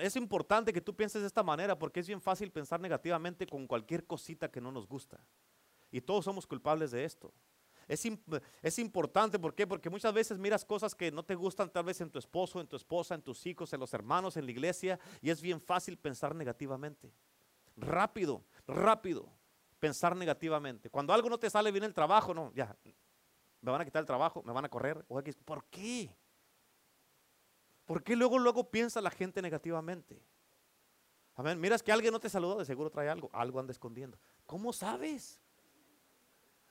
[0.00, 3.66] Es importante que tú pienses de esta manera porque es bien fácil pensar negativamente con
[3.66, 5.18] cualquier cosita que no nos gusta.
[5.90, 7.32] Y todos somos culpables de esto.
[7.86, 8.06] Es,
[8.62, 9.66] es, importante, ¿por qué?
[9.66, 12.66] Porque muchas veces miras cosas que no te gustan tal vez en tu esposo, en
[12.66, 15.96] tu esposa, en tus hijos, en los hermanos, en la iglesia, y es bien fácil
[15.96, 17.10] pensar negativamente.
[17.76, 19.32] Rápido, rápido,
[19.78, 20.90] pensar negativamente.
[20.90, 22.76] Cuando algo no te sale bien el trabajo, no, ya,
[23.62, 25.02] me van a quitar el trabajo, me van a correr.
[25.06, 26.14] ¿Por qué?
[27.88, 30.22] ¿Por qué luego, luego piensa la gente negativamente?
[31.34, 31.58] Amén.
[31.58, 34.18] Miras que alguien no te saludó, de seguro trae algo, algo anda escondiendo.
[34.44, 35.40] ¿Cómo sabes?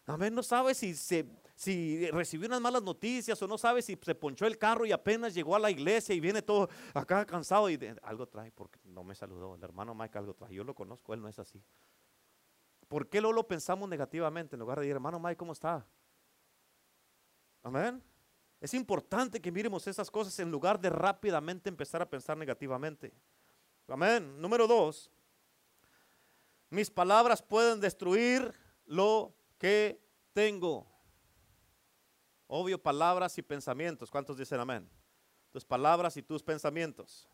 [0.06, 4.46] Amén, no sabes si, si recibió unas malas noticias o no sabes si se ponchó
[4.46, 8.28] el carro y apenas llegó a la iglesia y viene todo acá cansado y algo
[8.28, 9.56] trae porque no me saludó.
[9.56, 10.54] El hermano Mike algo trae.
[10.54, 11.64] Yo lo conozco, él no es así.
[12.88, 15.84] ¿Por qué luego lo pensamos negativamente en lugar de decir, hermano Mike, ¿cómo está?
[17.64, 18.04] Amén.
[18.60, 23.14] Es importante que miremos esas cosas en lugar de rápidamente empezar a pensar negativamente.
[23.88, 24.42] Amén.
[24.42, 25.12] Número dos,
[26.70, 28.54] mis palabras pueden destruir
[28.86, 30.02] lo que
[30.34, 30.88] tengo.
[32.48, 34.10] Obvio, palabras y pensamientos.
[34.10, 34.90] ¿Cuántos dicen amén?
[35.52, 37.28] Tus palabras y tus pensamientos.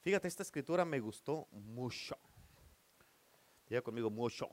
[0.00, 2.16] Fíjate, esta escritura me gustó mucho.
[3.68, 4.48] Diga conmigo mucho.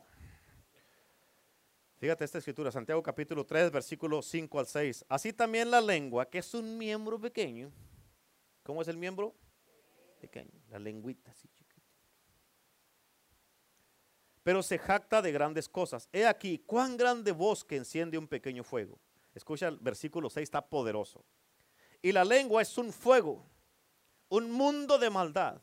[1.99, 5.05] Fíjate esta escritura, Santiago capítulo 3, versículo 5 al 6.
[5.09, 7.71] Así también la lengua, que es un miembro pequeño.
[8.61, 9.33] ¿Cómo es el miembro?
[10.21, 11.81] Pequeño, la lengüita así chiquita.
[14.43, 16.07] Pero se jacta de grandes cosas.
[16.13, 18.99] He aquí, cuán grande bosque enciende un pequeño fuego.
[19.33, 21.25] Escucha, el versículo 6 está poderoso.
[22.03, 23.43] Y la lengua es un fuego,
[24.29, 25.59] un mundo de maldad.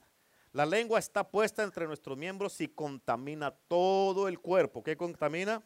[0.53, 4.83] La lengua está puesta entre nuestros miembros y contamina todo el cuerpo.
[4.83, 5.62] ¿Qué contamina?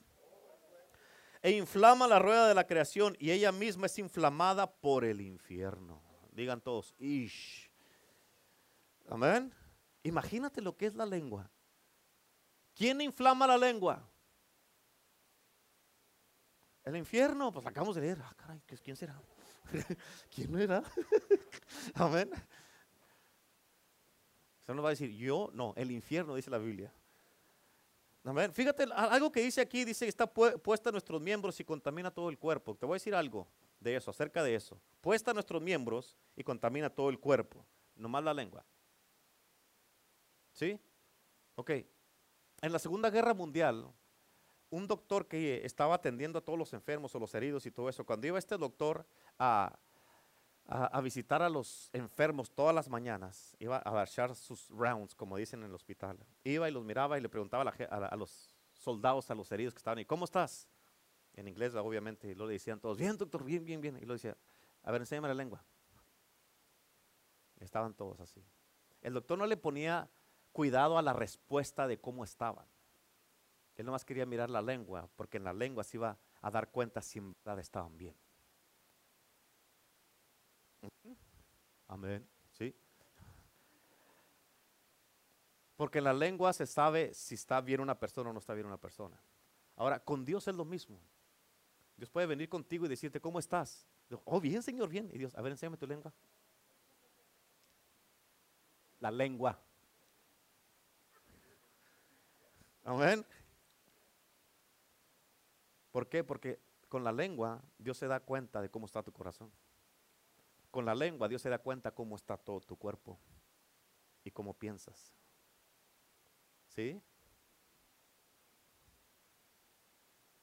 [1.42, 6.02] E inflama la rueda de la creación y ella misma es inflamada por el infierno.
[6.32, 7.70] Digan todos, ish.
[9.08, 9.52] Amén.
[10.02, 11.50] Imagínate lo que es la lengua.
[12.74, 14.08] ¿Quién inflama la lengua?
[16.84, 18.18] El infierno, pues acabamos de leer.
[18.22, 19.20] Ah, caray, ¿quién será?
[20.34, 20.82] ¿Quién era?
[21.94, 22.30] Amén.
[24.60, 26.92] Usted no va a decir yo, no, el infierno dice la Biblia.
[28.52, 32.28] Fíjate, algo que dice aquí, dice que está puesta en nuestros miembros y contamina todo
[32.28, 32.74] el cuerpo.
[32.74, 33.48] Te voy a decir algo
[33.80, 34.80] de eso, acerca de eso.
[35.00, 38.64] Puesta en nuestros miembros y contamina todo el cuerpo, nomás la lengua.
[40.52, 40.78] ¿Sí?
[41.54, 41.70] Ok.
[42.60, 43.86] En la Segunda Guerra Mundial,
[44.70, 48.04] un doctor que estaba atendiendo a todos los enfermos o los heridos y todo eso,
[48.04, 49.06] cuando iba este doctor
[49.38, 49.78] a,
[50.70, 55.60] a, visitar a los enfermos todas las mañanas, iba a echar sus rounds, como dicen
[55.60, 56.18] en el hospital.
[56.44, 59.98] Iba y los miraba y le preguntaba a, los soldados, a los heridos que estaban
[59.98, 60.68] ahí, ¿cómo estás?
[61.32, 63.96] En inglés, obviamente, y lo le decían todos, bien, doctor, bien, bien, bien.
[63.96, 64.36] Y lo decía,
[64.82, 65.64] a ver, enséñame la lengua.
[67.60, 68.44] Estaban todos así.
[69.00, 70.10] El doctor no le ponía
[70.52, 72.66] cuidado a la respuesta de cómo estaban.
[73.76, 77.00] Él nomás quería mirar la lengua, porque en la lengua se iba a dar cuenta
[77.00, 78.14] si en verdad estaban bien.
[81.88, 82.26] Amén.
[82.52, 82.74] ¿Sí?
[85.76, 88.66] Porque en la lengua se sabe si está bien una persona o no está bien
[88.66, 89.20] una persona.
[89.76, 91.00] Ahora, con Dios es lo mismo.
[91.96, 93.86] Dios puede venir contigo y decirte, ¿cómo estás?
[94.24, 95.10] Oh, bien, Señor, bien.
[95.12, 96.12] Y Dios, a ver, enséñame tu lengua.
[99.00, 99.60] La lengua.
[102.84, 103.24] Amén.
[105.92, 106.24] ¿Por qué?
[106.24, 109.52] Porque con la lengua Dios se da cuenta de cómo está tu corazón.
[110.70, 113.18] Con la lengua Dios se da cuenta cómo está todo tu cuerpo
[114.24, 115.14] y cómo piensas.
[116.68, 117.02] ¿Sí?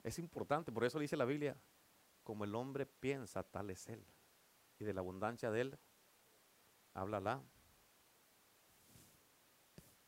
[0.04, 1.58] Es importante, por eso dice la Biblia,
[2.24, 4.06] como el hombre piensa, tal es él.
[4.80, 5.80] Y de la abundancia de él,
[6.94, 7.42] háblala.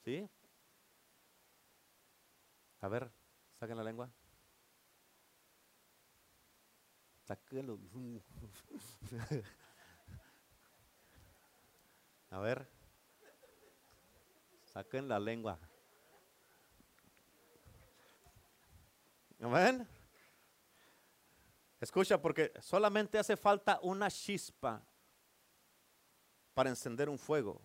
[0.03, 0.30] ¿Sí?
[2.82, 3.12] A ver,
[3.60, 4.12] saquen la lengua.
[7.25, 7.80] Sáquenlo.
[12.30, 12.68] A ver.
[14.66, 15.58] Saquen la lengua.
[19.40, 19.88] Amén.
[21.80, 24.84] Escucha, porque solamente hace falta una chispa
[26.54, 27.62] para encender un fuego.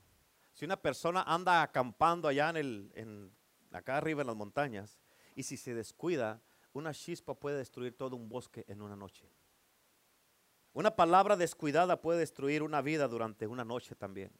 [0.52, 3.32] Si una persona anda acampando allá en, el, en
[3.70, 4.98] acá arriba en las montañas,
[5.34, 6.42] y si se descuida,
[6.74, 9.26] una chispa puede destruir todo un bosque en una noche.
[10.74, 14.30] Una palabra descuidada puede destruir una vida durante una noche también.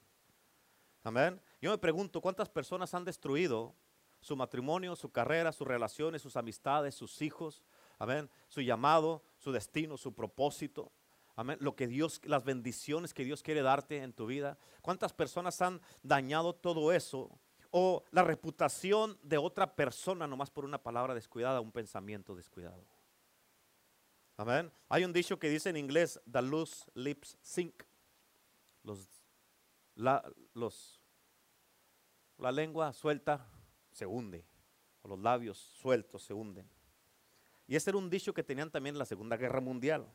[1.04, 1.40] Amén.
[1.60, 3.74] Yo me pregunto, ¿cuántas personas han destruido
[4.20, 7.64] su matrimonio, su carrera, sus relaciones, sus amistades, sus hijos?
[7.98, 8.30] Amén.
[8.48, 10.92] Su llamado, su destino, su propósito.
[11.34, 11.58] Amén.
[11.60, 14.58] Lo que Dios, las bendiciones que Dios quiere darte en tu vida.
[14.80, 17.38] ¿Cuántas personas han dañado todo eso?
[17.70, 22.84] O la reputación de otra persona nomás por una palabra descuidada, un pensamiento descuidado.
[24.36, 24.70] Amén.
[24.88, 27.82] Hay un dicho que dice en inglés, the loose lips sink.
[28.82, 29.08] Los,
[29.94, 30.22] la,
[30.54, 31.00] los,
[32.38, 33.46] la lengua suelta
[33.90, 34.44] se hunde.
[35.02, 36.68] O los labios sueltos se hunden.
[37.66, 40.06] Y ese era un dicho que tenían también en la Segunda Guerra Mundial.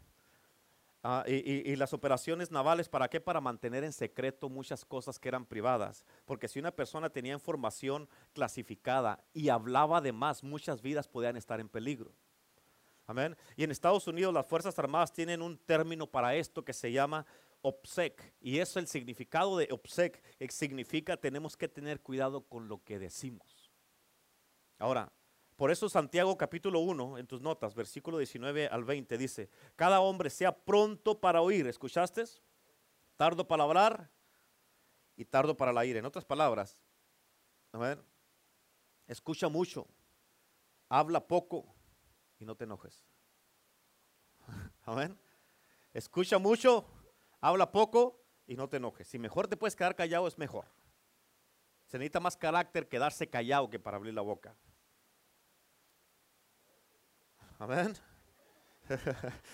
[1.04, 3.22] Ah, y, y, las operaciones navales, ¿para qué?
[3.22, 6.04] Para mantener en secreto muchas cosas que eran privadas.
[6.26, 11.60] Porque si una persona tenía información clasificada y hablaba de más, muchas vidas podían estar
[11.60, 12.14] en peligro.
[13.06, 13.38] Amén.
[13.56, 17.26] Y en Estados Unidos las Fuerzas Armadas tienen un término para esto que se llama
[17.68, 18.34] OPSEC.
[18.40, 23.72] Y eso, el significado de OPSEC, significa tenemos que tener cuidado con lo que decimos.
[24.80, 25.12] Ahora,
[25.58, 30.30] por eso Santiago capítulo 1, en tus notas, versículo 19 al 20, dice, cada hombre
[30.30, 32.24] sea pronto para oír, ¿escuchaste?
[33.16, 34.12] Tardo para hablar
[35.16, 35.98] y tardo para la ira.
[35.98, 36.80] En otras palabras,
[39.08, 39.88] escucha mucho,
[40.90, 41.76] habla poco
[42.38, 43.04] y no te enojes.
[44.86, 45.18] Amén.
[45.92, 46.86] Escucha mucho,
[47.42, 49.08] habla poco y no te enojes.
[49.08, 50.66] Si mejor te puedes quedar callado, es mejor.
[51.86, 54.56] Se necesita más carácter quedarse callado que para abrir la boca.
[57.60, 57.96] Amén.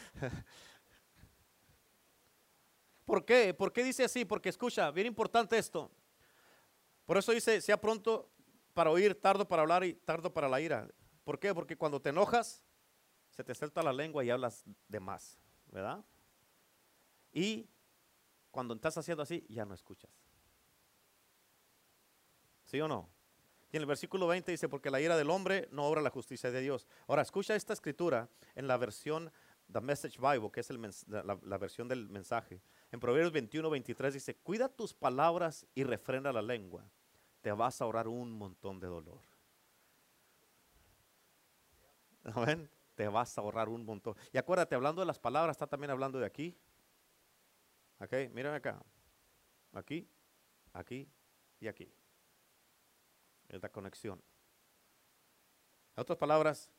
[3.06, 3.54] ¿Por qué?
[3.54, 4.26] ¿Por qué dice así?
[4.26, 5.92] Porque escucha, bien importante esto.
[7.06, 8.30] Por eso dice, sea pronto
[8.74, 10.88] para oír, tardo para hablar y tardo para la ira.
[11.24, 11.54] ¿Por qué?
[11.54, 12.64] Porque cuando te enojas,
[13.30, 16.04] se te suelta la lengua y hablas de más, ¿verdad?
[17.32, 17.70] Y
[18.54, 20.12] cuando estás haciendo así, ya no escuchas.
[22.66, 23.10] ¿Sí o no?
[23.72, 26.52] Y en el versículo 20 dice, porque la ira del hombre no obra la justicia
[26.52, 26.88] de Dios.
[27.08, 29.32] Ahora, escucha esta escritura en la versión
[29.72, 32.62] The Message Bible, que es la, la, versión del mensaje.
[32.92, 36.88] En Proverbios 21, 23 dice, cuida tus palabras y refrena la lengua.
[37.42, 39.22] Te vas a ahorrar un montón de dolor.
[42.24, 44.16] Amén te vas a ahorrar un montón.
[44.32, 46.56] Y acuérdate, hablando de las palabras, está también hablando de aquí.
[48.04, 48.84] Ok, miren acá.
[49.72, 50.10] Aquí,
[50.74, 51.10] aquí
[51.60, 51.90] y aquí.
[53.48, 54.22] Es la conexión.
[55.96, 56.70] En otras palabras,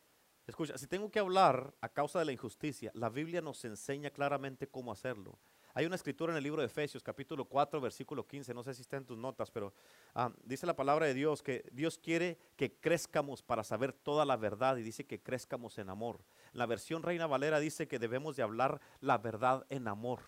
[0.47, 4.69] escucha, si tengo que hablar a causa de la injusticia, la Biblia nos enseña claramente
[4.69, 5.39] cómo hacerlo.
[5.73, 8.83] Hay una escritura en el libro de Efesios, capítulo 4, versículo 15, no sé si
[8.83, 9.73] está en tus notas, pero
[10.15, 14.37] ah, dice la palabra de Dios que Dios quiere que crezcamos para saber toda la
[14.37, 16.21] verdad y dice que crezcamos en amor.
[16.53, 20.21] La versión Reina Valera dice que debemos de hablar la verdad en amor.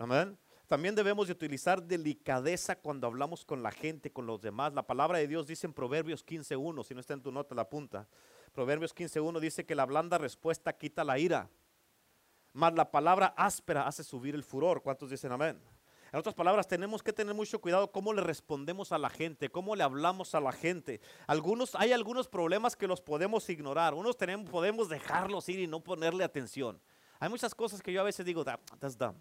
[0.00, 0.38] Amén.
[0.66, 4.72] También debemos de utilizar delicadeza cuando hablamos con la gente, con los demás.
[4.72, 7.68] La palabra de Dios dice en Proverbios 15.1, si no está en tu nota, la
[7.68, 8.08] punta.
[8.54, 11.50] Proverbios 15.1 dice que la blanda respuesta quita la ira.
[12.54, 14.80] Mas la palabra áspera hace subir el furor.
[14.82, 15.60] ¿Cuántos dicen amén?
[16.12, 19.76] En otras palabras, tenemos que tener mucho cuidado cómo le respondemos a la gente, cómo
[19.76, 21.02] le hablamos a la gente.
[21.26, 25.84] Algunos, hay algunos problemas que los podemos ignorar, unos tenemos, podemos dejarlos ir y no
[25.84, 26.80] ponerle atención.
[27.18, 29.14] Hay muchas cosas que yo a veces digo, that's dumb,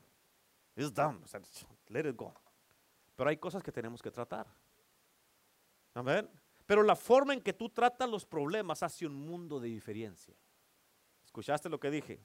[0.75, 1.23] it's dumb,
[1.87, 2.33] let it go.
[3.15, 4.47] Pero hay cosas que tenemos que tratar.
[5.93, 6.29] Amén.
[6.65, 10.35] Pero la forma en que tú tratas los problemas hace un mundo de diferencia.
[11.25, 12.21] ¿Escuchaste lo que dije?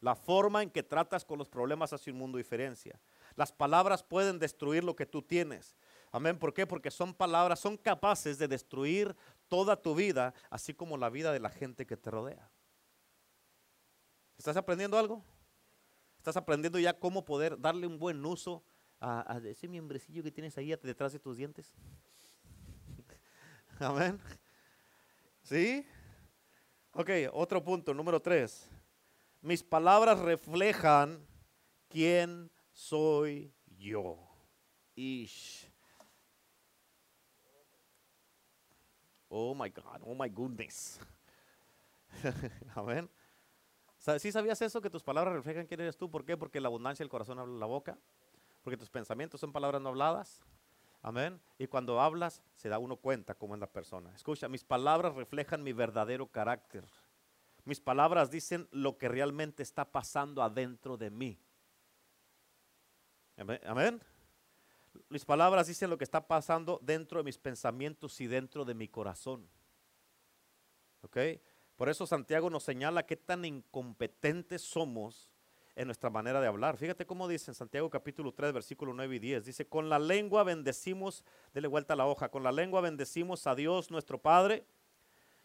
[0.00, 3.00] La forma en que tratas con los problemas hace un mundo de diferencia.
[3.34, 5.76] Las palabras pueden destruir lo que tú tienes.
[6.12, 6.38] Amén.
[6.38, 6.66] ¿Por qué?
[6.66, 9.16] Porque son palabras, son capaces de destruir
[9.48, 12.50] toda tu vida, así como la vida de la gente que te rodea.
[14.36, 15.24] ¿Estás aprendiendo algo?
[16.28, 18.62] ¿Estás aprendiendo ya cómo poder darle un buen uso
[19.00, 21.72] a, ese miembrecillo que tienes ahí detrás de tus dientes?
[23.78, 24.20] Amén.
[25.40, 25.86] ¿Sí?
[26.92, 28.68] Ok, otro punto, número tres.
[29.40, 31.26] Mis palabras reflejan
[31.88, 34.18] quién soy yo.
[34.96, 35.66] Ish.
[39.30, 41.00] Oh my God, oh my goodness.
[42.74, 43.08] Amén.
[44.18, 44.80] ¿Sí sabías eso?
[44.80, 46.10] Que tus palabras reflejan quién eres tú.
[46.10, 46.36] ¿Por qué?
[46.36, 47.98] Porque la abundancia del corazón habla la boca.
[48.62, 50.40] Porque tus pensamientos son palabras no habladas.
[51.02, 51.40] Amén.
[51.58, 54.14] Y cuando hablas, se da uno cuenta cómo es la persona.
[54.14, 56.84] Escucha, mis palabras reflejan mi verdadero carácter.
[57.64, 61.38] Mis palabras dicen lo que realmente está pasando adentro de mí.
[63.36, 64.00] Amén.
[65.08, 68.88] mis palabras dicen lo que está pasando dentro de mis pensamientos y dentro de mi
[68.88, 69.48] corazón.
[71.02, 71.16] ¿Ok?
[71.78, 75.30] Por eso Santiago nos señala qué tan incompetentes somos
[75.76, 76.76] en nuestra manera de hablar.
[76.76, 79.44] Fíjate cómo dice en Santiago capítulo 3, versículo 9 y 10.
[79.44, 81.24] Dice, con la lengua bendecimos,
[81.54, 84.66] dele vuelta a la hoja, con la lengua bendecimos a Dios nuestro Padre,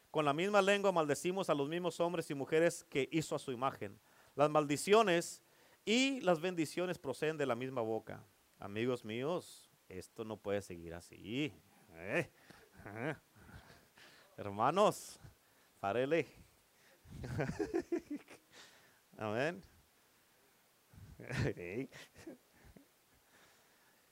[0.10, 3.52] con la misma lengua maldecimos a los mismos hombres y mujeres que hizo a su
[3.52, 4.00] imagen.
[4.34, 5.44] Las maldiciones
[5.86, 8.24] y las bendiciones proceden de la misma boca.
[8.58, 11.54] Amigos míos, esto no puede seguir así.
[11.94, 12.28] ¿eh?
[12.88, 13.16] ¿Eh?
[14.36, 15.20] Hermanos,
[15.84, 16.26] párele.
[19.18, 19.62] Amén.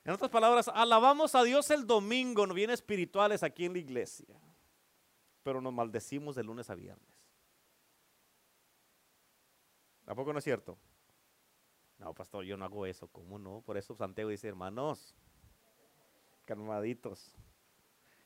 [0.04, 4.36] En otras palabras, alabamos a Dios el domingo, no bien espirituales aquí en la iglesia,
[5.44, 7.14] pero nos maldecimos de lunes a viernes.
[10.06, 10.76] ¿A poco no es cierto?
[11.98, 13.06] No, pastor, yo no hago eso.
[13.06, 13.60] ¿Cómo no?
[13.60, 15.14] Por eso Santiago dice, hermanos,
[16.46, 17.36] calmaditos.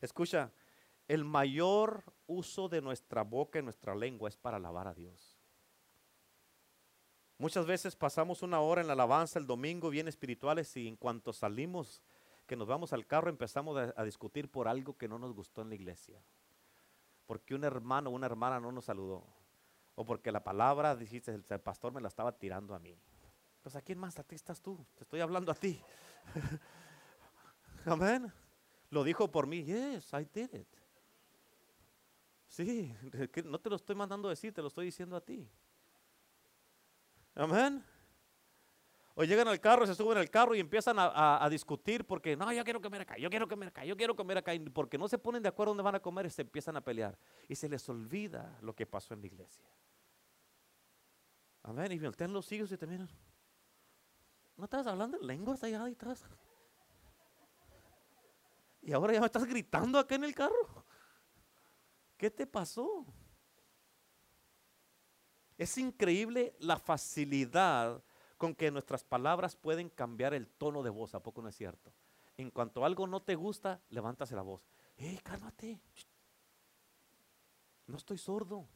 [0.01, 0.51] Escucha,
[1.09, 5.37] el mayor uso de nuestra boca y nuestra lengua es para alabar a Dios.
[7.39, 11.33] Muchas veces pasamos una hora en la alabanza el domingo bien espirituales y en cuanto
[11.33, 12.03] salimos,
[12.47, 15.69] que nos vamos al carro, empezamos a, discutir por algo que no nos gustó en
[15.69, 16.23] la iglesia.
[17.27, 19.27] Porque un hermano o una hermana no nos saludó.
[19.97, 22.97] O porque la palabra, dijiste, el, pastor me la estaba tirando a mí.
[23.63, 24.19] Pues a quién más?
[24.19, 24.87] A ti estás tú.
[24.95, 25.81] Te estoy hablando a ti.
[27.85, 28.33] Amén.
[28.91, 29.65] Lo dijo por mí.
[29.65, 30.76] Yes, I did it.
[32.57, 32.91] Sí,
[33.45, 35.47] no te lo estoy mandando a decir, te lo estoy diciendo a ti.
[37.35, 37.85] Amén.
[39.15, 42.65] O llegan al carro, se suben al carro y empiezan a, discutir porque no, yo
[42.65, 44.55] quiero comer acá, yo quiero comer acá, yo quiero comer acá.
[44.55, 46.81] Y porque no se ponen de acuerdo dónde van a comer y se empiezan a
[46.81, 47.19] pelear.
[47.47, 49.67] Y se les olvida lo que pasó en la iglesia.
[51.63, 51.93] Amén.
[51.93, 53.11] Y voltean los hijos y te miran.
[54.57, 56.25] ¿No estabas hablando en lenguas allá atrás?
[58.81, 60.86] Y ahora ya me estás gritando acá en el carro.
[62.17, 63.07] ¿Qué te pasó?
[65.59, 68.03] Es increíble la facilidad
[68.37, 71.93] con que nuestras palabras pueden cambiar el tono de voz, ¿a poco no es cierto?
[72.37, 74.69] En cuanto algo no te gusta, levántase la voz.
[74.99, 75.81] ¡Eh, cálmate!
[77.87, 78.69] No estoy sordo.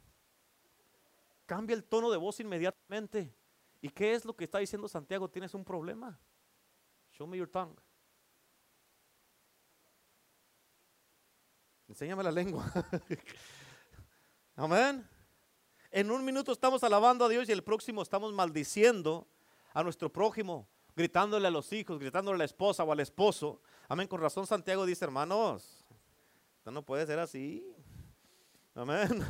[1.45, 3.35] Cambia el tono de voz inmediatamente.
[3.83, 5.29] ¿Y qué es lo que está diciendo Santiago?
[5.29, 6.19] Tienes un problema.
[7.13, 7.77] Show me your tongue.
[11.91, 12.73] Enséñame la lengua.
[14.55, 15.05] Amén.
[15.91, 19.27] En un minuto estamos alabando a Dios y el próximo estamos maldiciendo
[19.75, 23.61] a nuestro prójimo, gritándole a los hijos, gritándole a la esposa o al esposo.
[23.89, 24.07] Amén.
[24.07, 25.85] Con razón Santiago dice, hermanos,
[26.59, 27.67] esto no puede ser así.
[28.77, 29.27] Amén.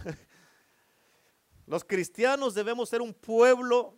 [1.67, 3.95] Los cristianos debemos ser un pueblo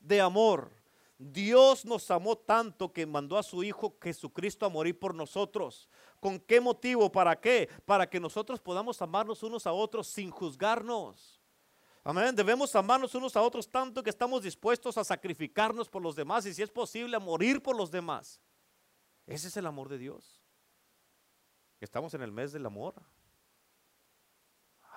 [0.00, 0.70] de amor.
[1.18, 5.88] Dios nos amó tanto que mandó a su Hijo Jesucristo a morir por nosotros.
[6.20, 7.10] ¿Con qué motivo?
[7.10, 7.68] ¿Para qué?
[7.84, 11.40] Para que nosotros podamos amarnos unos a otros sin juzgarnos.
[12.04, 12.34] Amén.
[12.36, 16.54] Debemos amarnos unos a otros tanto que estamos dispuestos a sacrificarnos por los demás y
[16.54, 18.40] si es posible a morir por los demás.
[19.26, 20.40] Ese es el amor de Dios.
[21.80, 22.94] Estamos en el mes del amor.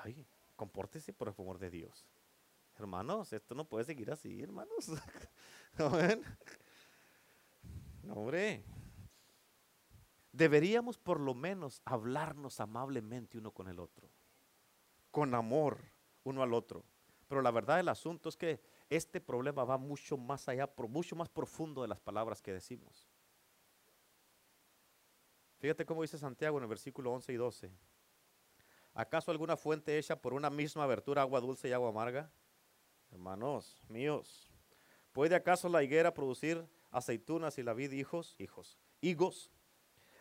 [0.03, 2.05] Ay, compórtese por el amor de Dios.
[2.77, 4.87] Hermanos, esto no puede seguir así, hermanos.
[5.77, 6.23] Amén.
[8.09, 8.63] hombre.
[10.31, 14.09] Deberíamos por lo menos hablarnos amablemente uno con el otro.
[15.11, 15.79] Con amor
[16.23, 16.85] uno al otro.
[17.27, 21.29] Pero la verdad del asunto es que este problema va mucho más allá, mucho más
[21.29, 23.09] profundo de las palabras que decimos.
[25.59, 27.71] Fíjate cómo dice Santiago en el versículo 11 y 12.
[28.93, 32.31] ¿Acaso alguna fuente hecha por una misma abertura agua dulce y agua amarga?
[33.11, 34.50] Hermanos míos,
[35.11, 38.35] ¿puede acaso la higuera producir aceitunas y la vid hijos?
[38.37, 38.77] Hijos.
[39.01, 39.51] Higos.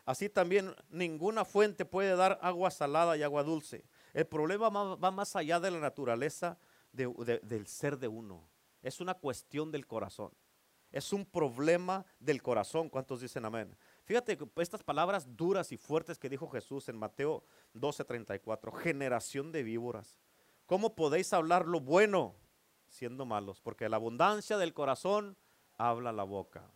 [0.05, 3.84] Así también ninguna fuente puede dar agua salada y agua dulce.
[4.12, 6.59] El problema va más allá de la naturaleza
[6.93, 8.49] del ser de uno.
[8.82, 10.32] Es una cuestión del corazón.
[10.91, 12.88] Es un problema del corazón.
[12.88, 13.76] ¿Cuántos dicen amén?
[14.05, 18.72] Fíjate estas palabras duras y fuertes que dijo Jesús en Mateo 12:34.
[18.72, 20.18] Generación de víboras.
[20.66, 22.34] ¿Cómo podéis hablar lo bueno
[22.91, 23.61] siendo malos?
[23.61, 25.36] Porque la abundancia del corazón
[25.78, 26.70] habla la boca.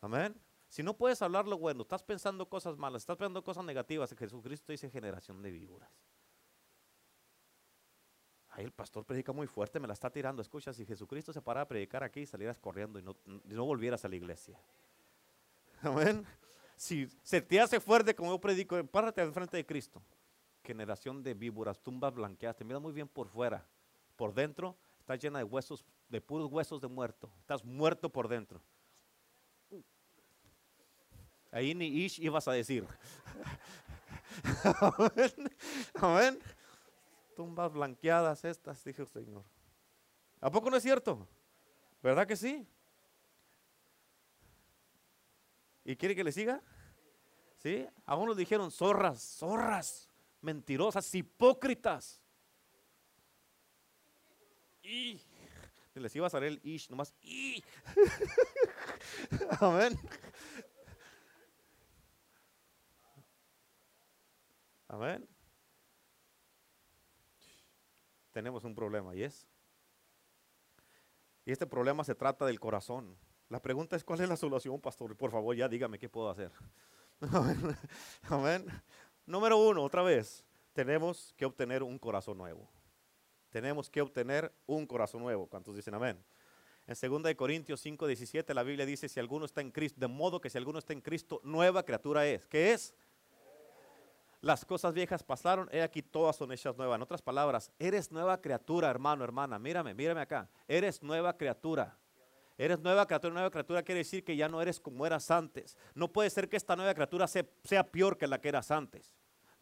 [0.00, 0.38] Amén.
[0.68, 4.72] Si no puedes hablar lo bueno, estás pensando cosas malas, estás pensando cosas negativas, Jesucristo
[4.72, 5.88] dice generación de víboras.
[8.50, 10.42] Ahí el pastor predica muy fuerte, me la está tirando.
[10.42, 14.08] Escucha, si Jesucristo se parara a predicar aquí, salieras corriendo y no, no volvieras a
[14.08, 14.60] la iglesia.
[15.82, 16.24] Amén.
[16.76, 20.02] Si se te hace fuerte como yo predico, párate al frente de Cristo.
[20.62, 23.66] Generación de víboras, tumbas blanqueadas, te miras muy bien por fuera.
[24.16, 27.30] Por dentro estás llena de huesos, de puros huesos de muerto.
[27.40, 28.62] Estás muerto por dentro.
[31.52, 32.86] Ahí ni ish ibas a decir.
[35.94, 36.40] Amén.
[37.36, 39.44] Tumbas blanqueadas estas, dijo el Señor.
[40.40, 41.28] ¿A poco no es cierto?
[42.02, 42.66] ¿Verdad que sí?
[45.84, 46.62] ¿Y quiere que le siga?
[47.58, 47.86] ¿Sí?
[48.06, 50.08] A unos dijeron zorras, zorras,
[50.40, 52.23] mentirosas, hipócritas.
[54.84, 55.20] Y
[55.94, 57.14] les iba a salir el ish, nomás.
[57.22, 57.62] Y.
[59.60, 59.98] Amén.
[64.88, 65.28] Amén.
[68.32, 69.46] Tenemos un problema y es.
[71.46, 73.16] Y este problema se trata del corazón.
[73.48, 75.16] La pregunta es, ¿cuál es la solución, pastor?
[75.16, 76.50] Por favor, ya dígame qué puedo hacer.
[78.22, 78.66] Amén.
[79.26, 82.68] Número uno, otra vez, tenemos que obtener un corazón nuevo.
[83.54, 85.46] Tenemos que obtener un corazón nuevo.
[85.46, 86.18] ¿Cuántos dicen amén?
[86.88, 90.40] En 2 Corintios 5, 17 la Biblia dice, si alguno está en Cristo, de modo
[90.40, 92.44] que si alguno está en Cristo, nueva criatura es.
[92.46, 92.96] ¿Qué es?
[94.40, 96.96] Las cosas viejas pasaron, he aquí todas son hechas nuevas.
[96.96, 99.56] En otras palabras, eres nueva criatura, hermano, hermana.
[99.60, 100.50] Mírame, mírame acá.
[100.66, 101.96] Eres nueva criatura.
[102.58, 103.34] Eres nueva criatura.
[103.34, 105.78] Nueva criatura quiere decir que ya no eres como eras antes.
[105.94, 109.14] No puede ser que esta nueva criatura sea, sea peor que la que eras antes.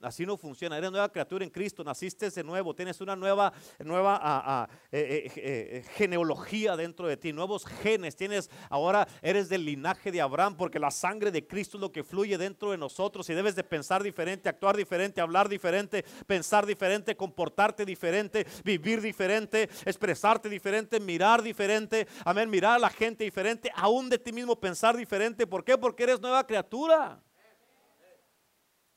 [0.03, 0.77] Así no funciona.
[0.77, 3.53] Eres nueva criatura en Cristo, naciste de nuevo, tienes una nueva,
[3.85, 8.17] nueva eh, eh, eh, genealogía dentro de ti, nuevos genes.
[8.17, 12.05] Tienes ahora eres del linaje de Abraham, porque la sangre de Cristo es lo que
[12.05, 13.29] fluye dentro de nosotros.
[13.31, 19.69] Y debes de pensar diferente, actuar diferente, hablar diferente, pensar diferente, comportarte diferente, vivir diferente,
[19.85, 22.07] expresarte diferente, mirar diferente.
[22.25, 25.47] Amén, mirar a la gente diferente, aún de ti mismo pensar diferente.
[25.47, 25.79] ¿Por qué?
[25.79, 27.23] Porque eres nueva criatura.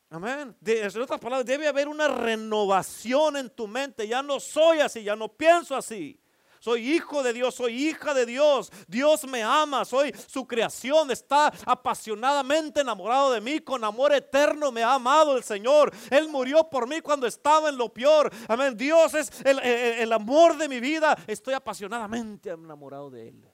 [0.09, 0.55] Amén.
[0.65, 4.07] en otras palabras, debe haber una renovación en tu mente.
[4.07, 6.19] Ya no soy así, ya no pienso así.
[6.59, 8.71] Soy hijo de Dios, soy hija de Dios.
[8.87, 11.11] Dios me ama, soy su creación.
[11.11, 13.59] Está apasionadamente enamorado de mí.
[13.59, 15.93] Con amor eterno me ha amado el Señor.
[16.09, 18.31] Él murió por mí cuando estaba en lo peor.
[18.47, 18.75] Amén.
[18.75, 21.15] Dios es el, el amor de mi vida.
[21.27, 23.47] Estoy apasionadamente enamorado de Él.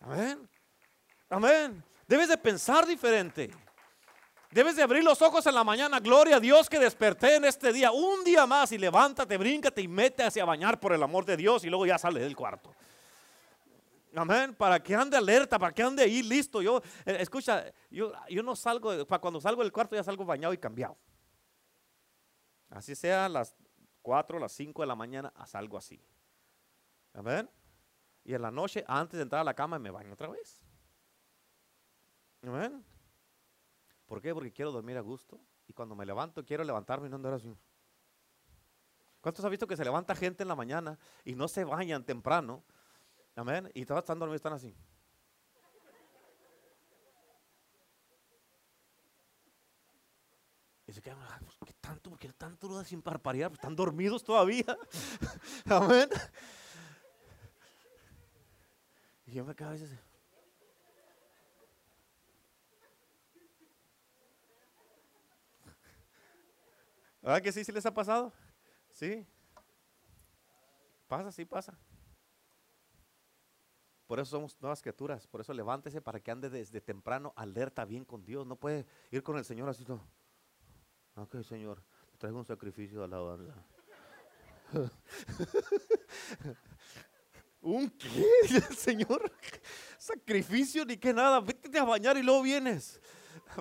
[0.00, 0.48] Amén.
[1.28, 1.84] Amén.
[2.08, 3.52] Debes de pensar diferente.
[4.50, 6.00] Debes de abrir los ojos en la mañana.
[6.00, 7.92] Gloria a Dios que desperté en este día.
[7.92, 11.64] Un día más y levántate, bríncate y mete hacia bañar por el amor de Dios
[11.64, 12.74] y luego ya sale del cuarto.
[14.16, 14.54] Amén.
[14.56, 16.60] Para que ande alerta, para que ande ahí listo.
[16.60, 20.52] Yo, eh, escucha, yo, yo no salgo, para cuando salgo del cuarto ya salgo bañado
[20.52, 20.96] y cambiado.
[22.70, 23.54] Así sea las
[24.02, 26.02] 4, las 5 de la mañana, salgo así.
[27.14, 27.48] Amén.
[28.24, 30.60] Y en la noche, antes de entrar a la cama, me baño otra vez.
[32.42, 32.84] Amén.
[34.10, 34.34] ¿Por qué?
[34.34, 35.40] Porque quiero dormir a gusto.
[35.68, 37.56] Y cuando me levanto, quiero levantarme y no andar así.
[39.20, 42.64] ¿Cuántos han visto que se levanta gente en la mañana y no se bañan temprano?
[43.36, 43.70] Amén.
[43.72, 44.74] Y todos están dormidos, están así.
[50.88, 52.10] Y se quedan, pues, ¿qué tanto?
[52.10, 53.52] ¿Por qué tanto sin parparear?
[53.52, 54.76] Están dormidos todavía.
[55.66, 56.08] Amén.
[59.24, 60.09] Y yo me quedo a veces.
[67.22, 68.32] ¿Verdad que sí, sí les ha pasado?
[68.92, 69.26] Sí.
[71.06, 71.76] Pasa, sí pasa.
[74.06, 75.26] Por eso somos nuevas criaturas.
[75.26, 78.46] Por eso levántese para que ande desde temprano alerta bien con Dios.
[78.46, 79.84] No puede ir con el Señor así.
[79.86, 80.04] No.
[81.16, 81.82] Ok, Señor,
[82.18, 83.44] traigo un sacrificio a la hora.
[87.60, 88.26] ¿Un qué?
[88.76, 89.30] Señor,
[89.98, 91.40] sacrificio ni que nada.
[91.40, 93.00] Vete a bañar y luego vienes.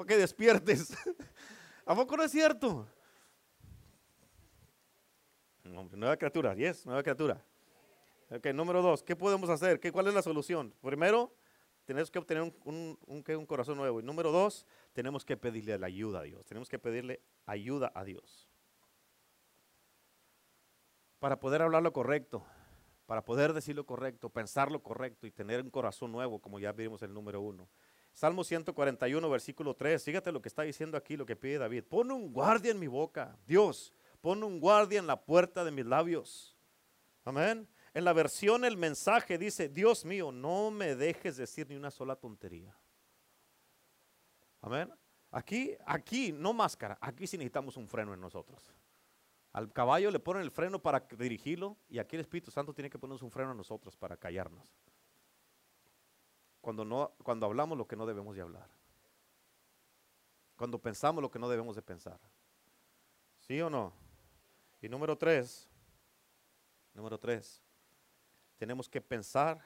[0.07, 0.93] Que despiertes.
[1.85, 2.87] ¿A poco no es cierto?
[5.69, 7.43] Nueva criatura, yes, nueva criatura.
[8.29, 9.79] Ok, número dos, ¿qué podemos hacer?
[9.79, 10.73] ¿Qué, ¿Cuál es la solución?
[10.81, 11.33] Primero,
[11.85, 13.99] tenemos que obtener un, un, corazón nuevo.
[13.99, 16.45] Y número dos, tenemos que pedirle la ayuda a Dios.
[16.45, 18.47] Tenemos que pedirle ayuda a Dios.
[21.17, 22.45] Para poder hablar lo correcto,
[23.07, 26.71] para poder decir lo correcto, pensar lo correcto y tener un corazón nuevo, como ya
[26.71, 27.67] vimos el número uno.
[28.13, 30.03] Salmo 141, versículo 3.
[30.03, 31.85] Fíjate lo que está diciendo aquí, lo que pide David.
[31.85, 33.35] Pon un guardia en mi boca.
[33.47, 36.57] Dios, Pon un guardia en la puerta de mis labios.
[37.23, 37.67] Amén.
[37.93, 42.15] En la versión el mensaje dice, Dios mío, no me dejes decir ni una sola
[42.15, 42.75] tontería.
[44.61, 44.91] Amén.
[45.31, 48.73] Aquí, aquí, no máscara, aquí sí necesitamos un freno en nosotros.
[49.53, 52.99] Al caballo le ponen el freno para dirigirlo y aquí el Espíritu Santo tiene que
[52.99, 54.75] ponernos un freno a nosotros para callarnos.
[56.61, 58.69] Cuando, no, cuando hablamos lo que no debemos de hablar.
[60.55, 62.19] Cuando pensamos lo que no debemos de pensar.
[63.39, 63.93] ¿Sí o no?
[64.81, 65.69] Y número tres,
[66.93, 67.61] número tres,
[68.57, 69.59] tenemos que pensar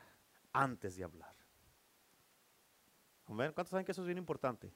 [0.51, 1.33] antes de hablar.
[3.25, 4.73] ¿Cuántos saben que eso es bien importante?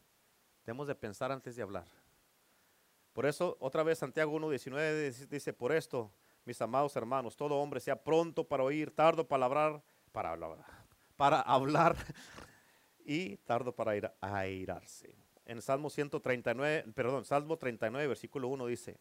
[0.65, 1.87] Debemos de pensar antes de hablar.
[3.13, 6.11] Por eso, otra vez Santiago 1.19 dice, por esto,
[6.45, 10.57] mis amados hermanos, todo hombre sea pronto para oír, tardo para hablar, para hablar,
[11.15, 11.95] para hablar
[13.05, 15.15] y tardo para ir, airarse.
[15.45, 18.99] En Salmo 139, perdón, Salmo 39, versículo 1 dice,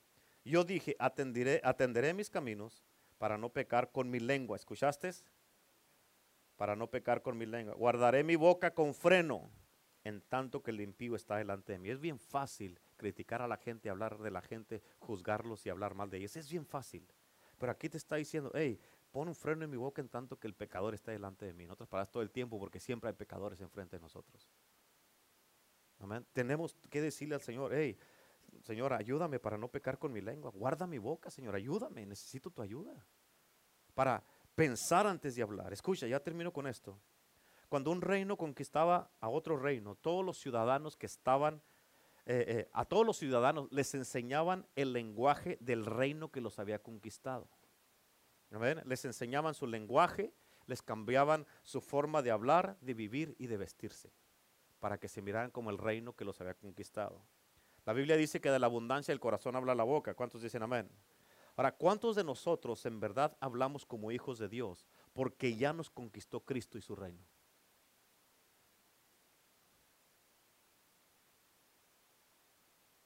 [0.51, 2.85] yo dije, atenderé, mis caminos
[3.19, 4.57] para no pecar con mi lengua.
[4.57, 5.11] ¿Escuchaste?
[6.57, 7.75] Para no pecar con mi lengua.
[7.75, 9.51] Guardaré mi boca con freno
[10.05, 11.91] en tanto que el impío está delante de mí.
[11.91, 16.11] Es bien fácil criticar a la gente, hablar de la gente, juzgarlos y hablar mal
[16.11, 16.37] de ellos.
[16.37, 17.07] Es bien fácil.
[17.59, 18.79] Pero aquí te está diciendo, hey,
[19.11, 21.65] pon un freno en mi boca en tanto que el pecador está delante de mí.
[21.65, 24.49] En otras palabras, todo el tiempo, porque siempre hay pecadores enfrente de nosotros.
[25.99, 26.25] Amén.
[26.33, 27.99] Tenemos que decirle al Señor, hey,
[28.67, 30.51] Señor, ayúdame para no pecar con mi lengua.
[30.51, 32.05] Guarda mi boca, Señor, ayúdame.
[32.05, 33.07] Necesito tu ayuda.
[33.95, 34.25] Para
[34.57, 35.73] pensar antes de hablar.
[35.73, 36.99] Escucha, ya termino con esto.
[37.69, 41.63] Cuando un reino conquistaba a otro reino, todos los ciudadanos que estaban,
[42.25, 46.81] eh, eh, a todos los ciudadanos les enseñaban el lenguaje del reino que los había
[46.81, 47.49] conquistado.
[48.85, 50.33] Les enseñaban su lenguaje,
[50.67, 54.13] les cambiaban su forma de hablar, de vivir y de vestirse,
[54.81, 57.23] para que se miraran como el reino que los había conquistado.
[57.87, 60.15] La Biblia dice que de la abundancia del corazón habla la boca.
[60.15, 60.91] ¿Cuántos dicen amén?
[61.55, 66.41] Ahora, ¿cuántos de nosotros en verdad hablamos como hijos de Dios porque ya nos conquistó
[66.41, 67.25] Cristo y su reino?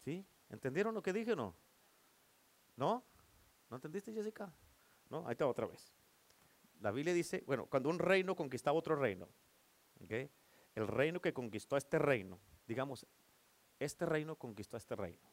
[0.03, 0.27] ¿Sí?
[0.49, 1.55] ¿Entendieron lo que dije o no?
[2.77, 3.05] ¿No?
[3.69, 4.51] ¿No entendiste, Jessica?
[5.11, 5.93] No, ahí está otra vez.
[6.81, 9.29] La Biblia dice, bueno, cuando un reino conquistaba otro reino,
[10.09, 13.07] el reino que conquistó este reino, digamos,
[13.81, 15.29] este reino conquistó a este reino.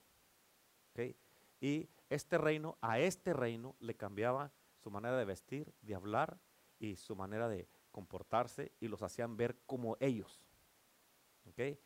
[1.61, 6.39] Y este reino, a este reino le cambiaba su manera de vestir, de hablar
[6.79, 10.41] y su manera de comportarse y los hacían ver como ellos.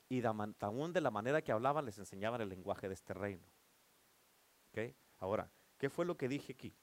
[0.10, 3.46] Y aún de la manera que hablaban les enseñaban el lenguaje de este reino.
[5.20, 6.74] Ahora, ¿qué fue lo que dije aquí?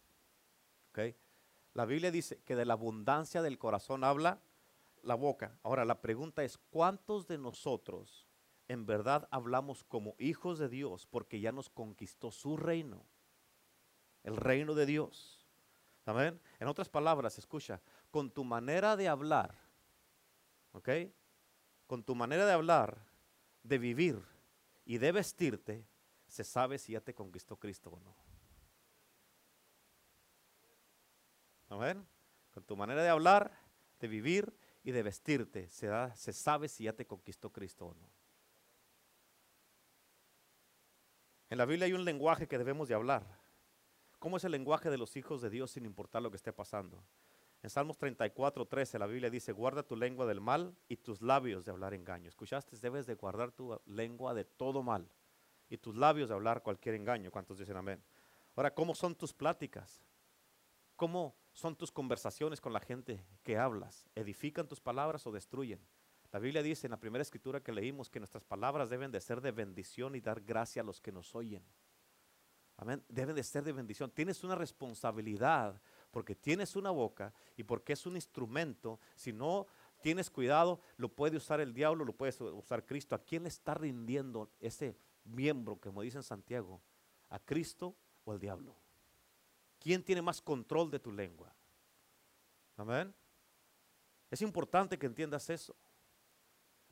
[1.74, 4.41] La Biblia dice que de la abundancia del corazón habla
[5.03, 5.59] la boca.
[5.62, 8.28] Ahora, la pregunta es, ¿cuántos de nosotros
[8.69, 13.05] en verdad hablamos como hijos de Dios porque ya nos conquistó su reino?
[14.23, 15.47] El reino de Dios.
[16.05, 16.41] ¿Amén?
[16.59, 19.55] En otras palabras, escucha, con tu manera de hablar,
[20.73, 20.89] ¿ok?
[21.89, 22.99] con tu manera de hablar,
[23.62, 24.23] de vivir
[24.85, 25.87] y de vestirte,
[26.27, 28.14] se sabe si ya te conquistó Cristo o no.
[31.71, 32.07] Amén.
[32.51, 33.51] Con tu manera de hablar,
[33.99, 34.55] de vivir
[34.85, 38.18] y de vestirte, se, se sabe si ya te conquistó Cristo o no.
[41.51, 43.24] En la Biblia hay un lenguaje que debemos de hablar.
[44.18, 47.03] ¿Cómo es el lenguaje de los hijos de Dios sin importar lo que esté pasando?
[47.62, 51.64] En Salmos 34, 13 la Biblia dice, guarda tu lengua del mal y tus labios
[51.64, 52.28] de hablar engaño.
[52.28, 52.76] ¿Escuchaste?
[52.76, 55.09] Debes de guardar tu lengua de todo mal
[55.70, 57.30] y tus labios de hablar cualquier engaño.
[57.30, 58.03] ¿Cuántos dicen amén?
[58.55, 60.05] Ahora, ¿cómo son tus pláticas?
[60.96, 64.07] ¿Cómo son tus conversaciones con la gente que hablas?
[64.14, 65.80] ¿Edifican tus palabras o destruyen?
[66.33, 69.41] La Biblia dice en la primera escritura que leímos que nuestras palabras deben de ser
[69.41, 71.64] de bendición y dar gracia a los que nos oyen.
[72.76, 73.05] Amén.
[73.09, 74.11] Deben de ser de bendición.
[74.11, 79.01] Tienes una responsabilidad porque tienes una boca y porque es un instrumento.
[79.16, 79.66] Si no
[80.01, 83.14] tienes cuidado, lo puede usar el diablo, lo puede usar Cristo.
[83.14, 86.81] ¿A quién le está rindiendo ese miembro, como dice en Santiago?
[87.31, 88.76] ¿A Cristo o al diablo?
[89.81, 91.53] ¿Quién tiene más control de tu lengua?
[92.76, 93.12] Amén.
[94.31, 95.74] Es importante que entiendas eso.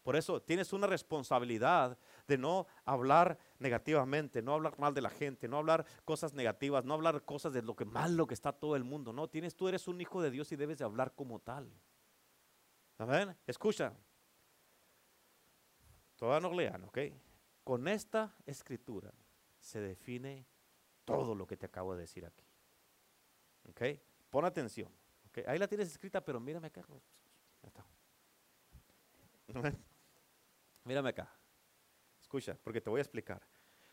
[0.07, 1.99] Por eso tienes una responsabilidad
[2.29, 6.95] de no hablar negativamente, no hablar mal de la gente, no hablar cosas negativas, no
[6.95, 9.13] hablar cosas de lo que malo que está todo el mundo.
[9.13, 11.69] No, tienes, tú eres un hijo de Dios y debes de hablar como tal.
[12.99, 13.37] Amén.
[13.49, 13.95] Escucha.
[16.15, 16.99] Todavía no lean, ¿ok?
[17.65, 19.13] Con esta escritura
[19.59, 20.47] se define
[21.05, 22.47] todo lo que te acabo de decir aquí.
[23.71, 23.83] ¿Ok?
[24.31, 24.89] Pon atención.
[25.31, 25.49] ¿ok?
[25.49, 26.87] Ahí la tienes escrita, pero mírame acá.
[27.61, 27.85] Ya está.
[30.87, 31.29] Mírame acá.
[32.21, 33.43] Escucha, porque te voy a explicar.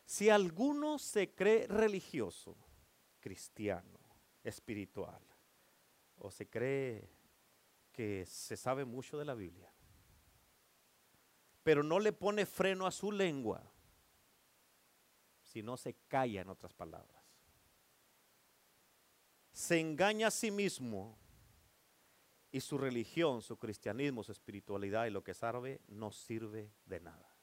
[0.06, 2.56] Si alguno se cree religioso,
[3.18, 3.98] cristiano,
[4.44, 5.20] espiritual,
[6.18, 7.10] o se cree
[7.90, 9.72] que se sabe mucho de la Biblia,
[11.64, 13.60] pero no le pone freno a su lengua,
[15.42, 17.24] si no se calla en otras palabras,
[19.50, 21.18] se engaña a sí mismo
[22.54, 27.34] y su religión, su cristianismo, su espiritualidad y lo que sabe no sirve de nada.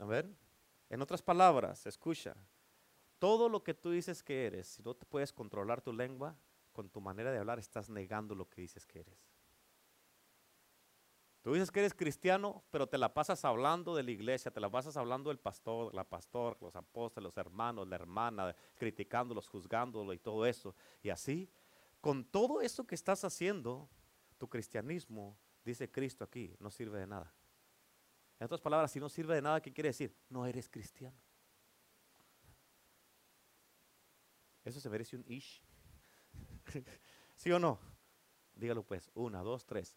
[0.00, 0.28] A ver,
[0.90, 2.34] en otras palabras, escucha,
[3.20, 6.36] todo lo que tú dices que eres, si no te puedes controlar tu lengua,
[6.72, 9.32] con tu manera de hablar estás negando lo que dices que eres.
[11.42, 14.68] Tú dices que eres cristiano, pero te la pasas hablando de la iglesia, te la
[14.70, 20.18] pasas hablando del pastor, la pastor, los apóstoles, los hermanos, la hermana, criticándolos, juzgándolo y
[20.18, 20.74] todo eso.
[21.00, 21.48] Y así,
[22.02, 23.88] con todo eso que estás haciendo,
[24.36, 27.32] tu cristianismo, dice Cristo aquí, no sirve de nada.
[28.40, 30.12] En otras palabras, si no sirve de nada, ¿qué quiere decir?
[30.28, 31.16] No eres cristiano.
[34.64, 35.62] Eso se merece un ish.
[37.36, 37.78] ¿Sí o no?
[38.56, 39.08] Dígalo pues.
[39.14, 39.96] Una, dos, tres.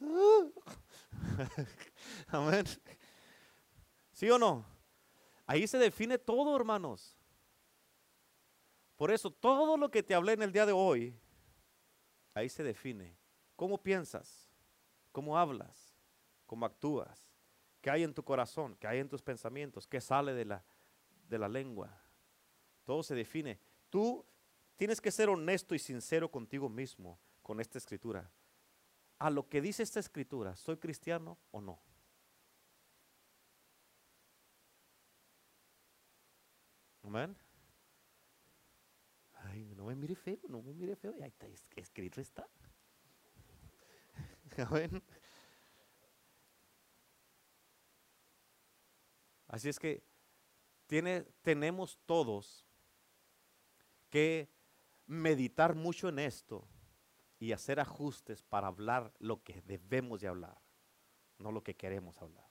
[2.26, 2.66] Amén.
[4.10, 4.66] ¿Sí o no?
[5.46, 7.15] Ahí se define todo, hermanos.
[8.96, 11.14] Por eso, todo lo que te hablé en el día de hoy,
[12.34, 13.16] ahí se define.
[13.54, 14.50] ¿Cómo piensas?
[15.12, 15.94] ¿Cómo hablas?
[16.46, 17.32] ¿Cómo actúas?
[17.80, 18.76] ¿Qué hay en tu corazón?
[18.76, 19.86] ¿Qué hay en tus pensamientos?
[19.86, 20.64] ¿Qué sale de la,
[21.28, 22.02] de la lengua?
[22.84, 23.60] Todo se define.
[23.90, 24.24] Tú
[24.76, 28.30] tienes que ser honesto y sincero contigo mismo con esta escritura
[29.18, 31.80] a lo que dice esta escritura, ¿soy cristiano o no?
[37.02, 37.36] Amén.
[39.86, 41.14] No me mire feo, no me mire feo.
[41.22, 42.44] Ahí está, escrito está.
[49.46, 50.02] Así es que
[50.88, 52.66] tiene, tenemos todos
[54.10, 54.50] que
[55.06, 56.66] meditar mucho en esto
[57.38, 60.60] y hacer ajustes para hablar lo que debemos de hablar,
[61.38, 62.50] no lo que queremos hablar.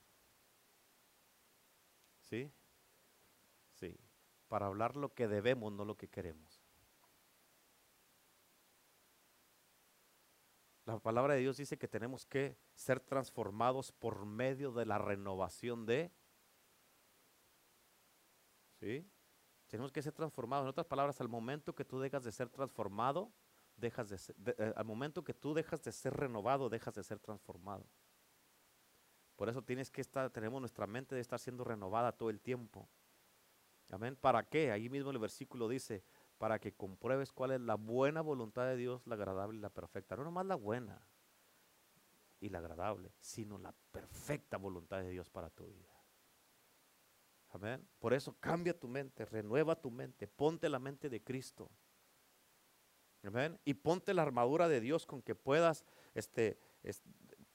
[2.21, 2.49] ¿Sí?
[3.73, 3.99] Sí,
[4.47, 6.54] para hablar lo que debemos, no lo que queremos.
[10.85, 15.85] La palabra de Dios dice que tenemos que ser transformados por medio de la renovación
[15.85, 16.11] de...
[18.79, 19.09] ¿Sí?
[19.67, 20.65] Tenemos que ser transformados.
[20.65, 23.33] En otras palabras, al momento que tú dejas de ser transformado,
[23.77, 27.19] dejas de ser, eh, al momento que tú dejas de ser renovado, dejas de ser
[27.19, 27.87] transformado.
[29.35, 32.87] Por eso tienes que estar, tenemos nuestra mente de estar siendo renovada todo el tiempo.
[33.89, 34.15] Amén.
[34.15, 34.71] ¿Para qué?
[34.71, 36.03] Ahí mismo el versículo dice,
[36.37, 40.15] para que compruebes cuál es la buena voluntad de Dios, la agradable y la perfecta.
[40.15, 41.07] No nomás la buena
[42.39, 45.93] y la agradable, sino la perfecta voluntad de Dios para tu vida.
[47.49, 47.87] Amén.
[47.99, 51.71] Por eso cambia tu mente, renueva tu mente, ponte la mente de Cristo.
[53.63, 55.83] Y ponte la armadura de Dios con que puedas
[56.13, 56.59] este,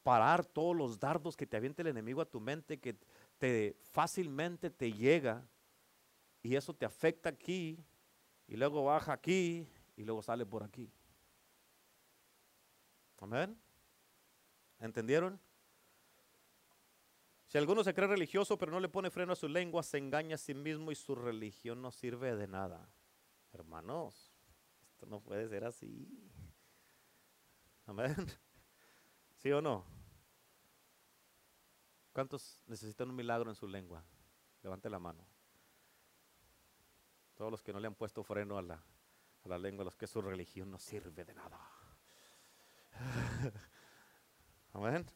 [0.02, 2.98] parar todos los dardos que te aviente el enemigo a tu mente, que
[3.38, 5.46] te fácilmente te llega
[6.42, 7.78] y eso te afecta aquí
[8.50, 10.92] y luego baja aquí y luego sale por aquí.
[13.18, 13.56] Amén.
[14.80, 15.40] ¿Entendieron?
[17.46, 20.34] Si alguno se cree religioso pero no le pone freno a su lengua, se engaña
[20.34, 22.90] a sí mismo y su religión no sirve de nada.
[23.52, 24.32] Hermanos,
[25.06, 26.08] no puede ser así.
[27.86, 28.16] Amén.
[29.36, 29.84] ¿Sí o no?
[32.12, 34.04] ¿Cuántos necesitan un milagro en su lengua?
[34.62, 35.24] Levante la mano.
[37.40, 40.06] Todos los que no le han puesto freno a la, a la lengua, los que
[40.06, 41.58] su religión no sirve de nada.
[44.74, 45.06] Amén.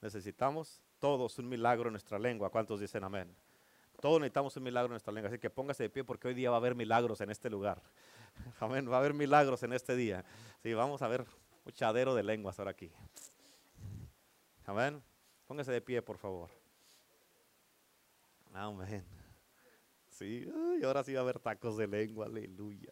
[0.00, 2.48] Necesitamos todos un milagro en nuestra lengua.
[2.48, 3.36] ¿Cuántos dicen amén?
[4.00, 5.28] Todos necesitamos un milagro en nuestra lengua.
[5.28, 7.82] Así que póngase de pie porque hoy día va a haber milagros en este lugar.
[8.60, 8.90] Amén.
[8.90, 10.24] Va a haber milagros en este día.
[10.62, 11.26] Sí, vamos a ver
[11.66, 12.90] un chadero de lenguas ahora aquí.
[14.64, 15.02] Amén.
[15.46, 16.48] Póngase de pie, por favor.
[18.54, 19.19] Amén.
[20.20, 20.46] Sí,
[20.78, 22.26] y ahora sí va a haber tacos de lengua.
[22.26, 22.90] Aleluya.